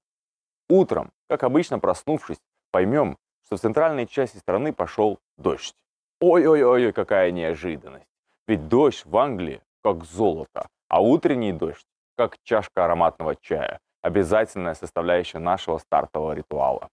Утром, 0.67 1.11
как 1.29 1.43
обычно 1.43 1.77
проснувшись, 1.77 2.39
поймем, 2.71 3.19
что 3.45 3.57
в 3.57 3.59
центральной 3.59 4.07
части 4.07 4.37
страны 4.37 4.73
пошел 4.73 5.19
дождь. 5.37 5.75
Ой-ой-ой, 6.19 6.91
какая 6.91 7.29
неожиданность. 7.29 8.07
Ведь 8.47 8.67
дождь 8.67 9.05
в 9.05 9.15
Англии 9.15 9.61
как 9.83 10.05
золото, 10.05 10.67
а 10.87 11.03
утренний 11.03 11.53
дождь 11.53 11.85
как 12.17 12.37
чашка 12.43 12.85
ароматного 12.85 13.35
чая, 13.35 13.79
обязательная 14.01 14.73
составляющая 14.73 15.37
нашего 15.39 15.77
стартового 15.77 16.33
ритуала. 16.33 16.89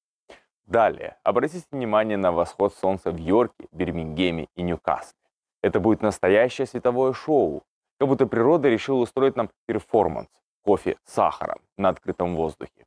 Далее, 0.67 1.17
обратите 1.23 1.65
внимание 1.71 2.19
на 2.19 2.31
восход 2.31 2.75
солнца 2.75 3.11
в 3.11 3.17
Йорке, 3.17 3.69
Бирмингеме 3.73 4.49
и 4.55 4.63
Ньюкасле. 4.63 5.22
Это 5.63 5.81
будет 5.81 6.03
настоящее 6.03 6.67
световое 6.67 7.13
шоу, 7.13 7.63
как 7.99 8.09
будто 8.09 8.27
природа 8.27 8.69
решила 8.69 8.99
устроить 8.99 9.37
нам 9.37 9.49
перформанс 9.67 10.29
кофе 10.63 10.97
с 11.05 11.13
сахаром 11.13 11.61
на 11.77 11.89
открытом 11.89 12.37
воздухе. 12.37 12.87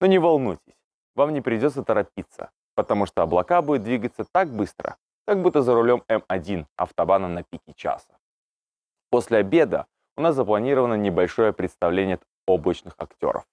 Но 0.00 0.06
не 0.06 0.18
волнуйтесь, 0.18 0.76
вам 1.14 1.32
не 1.32 1.40
придется 1.40 1.82
торопиться, 1.82 2.50
потому 2.74 3.06
что 3.06 3.22
облака 3.22 3.62
будут 3.62 3.84
двигаться 3.84 4.24
так 4.30 4.50
быстро, 4.50 4.96
как 5.26 5.42
будто 5.42 5.62
за 5.62 5.74
рулем 5.74 6.02
М1 6.08 6.66
автобана 6.76 7.28
на 7.28 7.42
пике 7.42 7.72
часа. 7.74 8.18
После 9.10 9.38
обеда 9.38 9.86
у 10.16 10.20
нас 10.20 10.34
запланировано 10.34 10.94
небольшое 10.94 11.52
представление 11.52 12.16
от 12.16 12.22
облачных 12.46 12.94
актеров. 12.98 13.44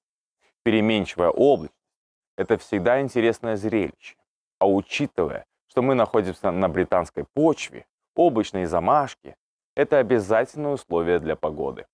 Переменчивая 0.64 1.30
облачность– 1.30 1.78
это 2.38 2.58
всегда 2.58 3.02
интересное 3.02 3.56
зрелище. 3.56 4.16
А 4.60 4.68
учитывая, 4.68 5.46
что 5.68 5.82
мы 5.82 5.96
находимся 5.96 6.52
на 6.52 6.70
британской 6.70 7.26
почве, 7.34 7.86
облачные 8.20 8.68
замашки– 8.68 9.36
это 9.76 9.98
обязательное 9.98 10.72
условие 10.72 11.20
для 11.20 11.36
погоды. 11.36 11.86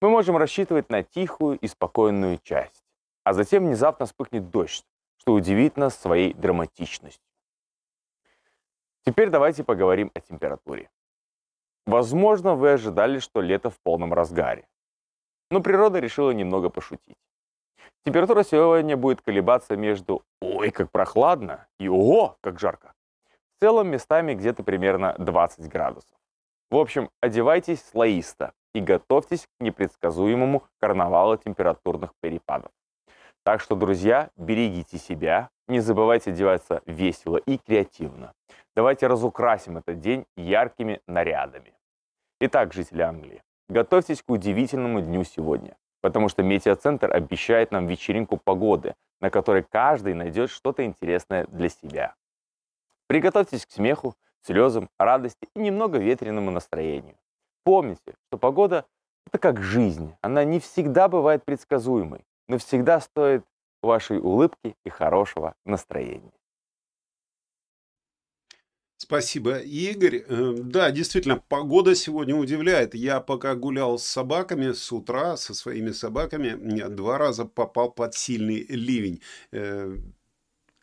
Мы 0.00 0.10
можем 0.10 0.36
рассчитывать 0.36 0.90
на 0.90 1.02
тихую 1.02 1.58
и 1.58 1.68
спокойную 1.68 2.38
часть, 2.42 2.84
а 3.24 3.32
затем 3.32 3.64
внезапно 3.64 4.06
вспыхнет 4.06 4.50
дождь, 4.50 4.84
что 5.18 5.32
удивит 5.32 5.76
нас 5.76 5.96
своей 5.96 6.34
драматичностью. 6.34 7.22
Теперь 9.04 9.30
давайте 9.30 9.64
поговорим 9.64 10.10
о 10.14 10.20
температуре. 10.20 10.90
Возможно, 11.86 12.56
вы 12.56 12.72
ожидали, 12.72 13.20
что 13.20 13.40
лето 13.40 13.70
в 13.70 13.78
полном 13.80 14.12
разгаре. 14.12 14.66
Но 15.50 15.60
природа 15.60 16.00
решила 16.00 16.32
немного 16.32 16.70
пошутить. 16.70 17.16
Температура 18.04 18.42
сегодня 18.42 18.96
будет 18.96 19.22
колебаться 19.22 19.76
между 19.76 20.22
«Ой, 20.40 20.70
как 20.70 20.90
прохладно!» 20.90 21.66
и 21.78 21.88
«Ого, 21.88 22.36
как 22.40 22.58
жарко!». 22.58 22.95
В 23.56 23.60
целом 23.60 23.88
местами 23.88 24.34
где-то 24.34 24.62
примерно 24.62 25.14
20 25.18 25.66
градусов. 25.70 26.14
В 26.70 26.76
общем, 26.76 27.08
одевайтесь 27.22 27.82
слоисто 27.82 28.52
и 28.74 28.80
готовьтесь 28.80 29.46
к 29.46 29.62
непредсказуемому 29.62 30.64
карнавалу 30.78 31.38
температурных 31.38 32.12
перепадов. 32.20 32.70
Так 33.44 33.62
что, 33.62 33.74
друзья, 33.74 34.28
берегите 34.36 34.98
себя, 34.98 35.48
не 35.68 35.80
забывайте 35.80 36.32
одеваться 36.32 36.82
весело 36.84 37.38
и 37.38 37.56
креативно. 37.56 38.34
Давайте 38.74 39.06
разукрасим 39.06 39.78
этот 39.78 40.00
день 40.00 40.26
яркими 40.36 41.00
нарядами. 41.06 41.72
Итак, 42.40 42.74
жители 42.74 43.00
Англии, 43.00 43.42
готовьтесь 43.70 44.22
к 44.22 44.28
удивительному 44.28 45.00
дню 45.00 45.24
сегодня, 45.24 45.78
потому 46.02 46.28
что 46.28 46.42
Метеоцентр 46.42 47.10
обещает 47.10 47.70
нам 47.70 47.86
вечеринку 47.86 48.36
погоды, 48.36 48.94
на 49.22 49.30
которой 49.30 49.62
каждый 49.62 50.12
найдет 50.12 50.50
что-то 50.50 50.84
интересное 50.84 51.46
для 51.46 51.70
себя. 51.70 52.14
Приготовьтесь 53.06 53.66
к 53.66 53.70
смеху, 53.70 54.14
слезам, 54.42 54.88
радости 54.98 55.48
и 55.54 55.58
немного 55.58 55.98
ветреному 55.98 56.50
настроению. 56.50 57.16
Помните, 57.64 58.14
что 58.28 58.38
погода– 58.38 58.86
это 59.26 59.38
как 59.38 59.62
жизнь. 59.62 60.14
Она 60.22 60.44
не 60.44 60.60
всегда 60.60 61.08
бывает 61.08 61.44
предсказуемой, 61.44 62.24
но 62.48 62.58
всегда 62.58 63.00
стоит 63.00 63.44
вашей 63.82 64.18
улыбки 64.18 64.76
и 64.84 64.90
хорошего 64.90 65.54
настроения. 65.64 66.32
Спасибо, 68.98 69.58
Игорь. 69.58 70.24
Э, 70.26 70.54
Да, 70.58 70.90
действительно, 70.90 71.42
погода 71.48 71.94
сегодня 71.94 72.34
удивляет. 72.34 72.94
Я 72.94 73.20
пока 73.20 73.54
гулял 73.54 73.98
с 73.98 74.04
собаками 74.04 74.72
с 74.72 74.90
утра, 74.90 75.36
со 75.36 75.54
своими 75.54 75.90
собаками, 75.90 76.88
два 76.88 77.18
раза 77.18 77.44
попал 77.44 77.90
под 77.92 78.14
сильный 78.14 78.64
ливень. 78.68 79.20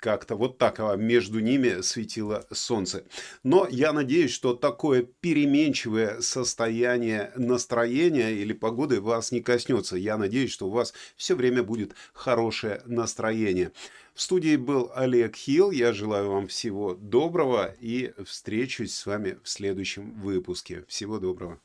Как-то 0.04 0.36
вот 0.36 0.58
так 0.58 0.82
а 0.82 0.98
между 0.98 1.40
ними 1.40 1.80
светило 1.80 2.46
солнце. 2.52 3.06
Но 3.42 3.66
я 3.72 3.94
надеюсь, 3.94 4.32
что 4.32 4.54
такое 4.54 5.04
переменчивое 5.22 6.20
состояние 6.20 7.32
настроения 7.38 8.34
или 8.34 8.52
погоды 8.52 9.00
вас 9.00 9.32
не 9.32 9.40
коснется. 9.40 9.96
Я 9.96 10.18
надеюсь, 10.18 10.52
что 10.52 10.68
у 10.68 10.72
вас 10.72 10.94
все 11.16 11.36
время 11.36 11.64
будет 11.64 11.96
хорошее 12.12 12.82
настроение. 12.86 13.72
В 14.14 14.22
студии 14.22 14.58
был 14.58 14.92
Олег 14.94 15.38
Хилл. 15.38 15.72
Я 15.72 15.94
желаю 15.94 16.30
вам 16.30 16.48
всего 16.48 16.96
доброго 16.96 17.74
и 17.80 18.12
встречусь 18.26 18.94
с 18.94 19.06
вами 19.06 19.38
в 19.42 19.48
следующем 19.48 20.20
выпуске. 20.20 20.84
Всего 20.90 21.18
доброго. 21.18 21.62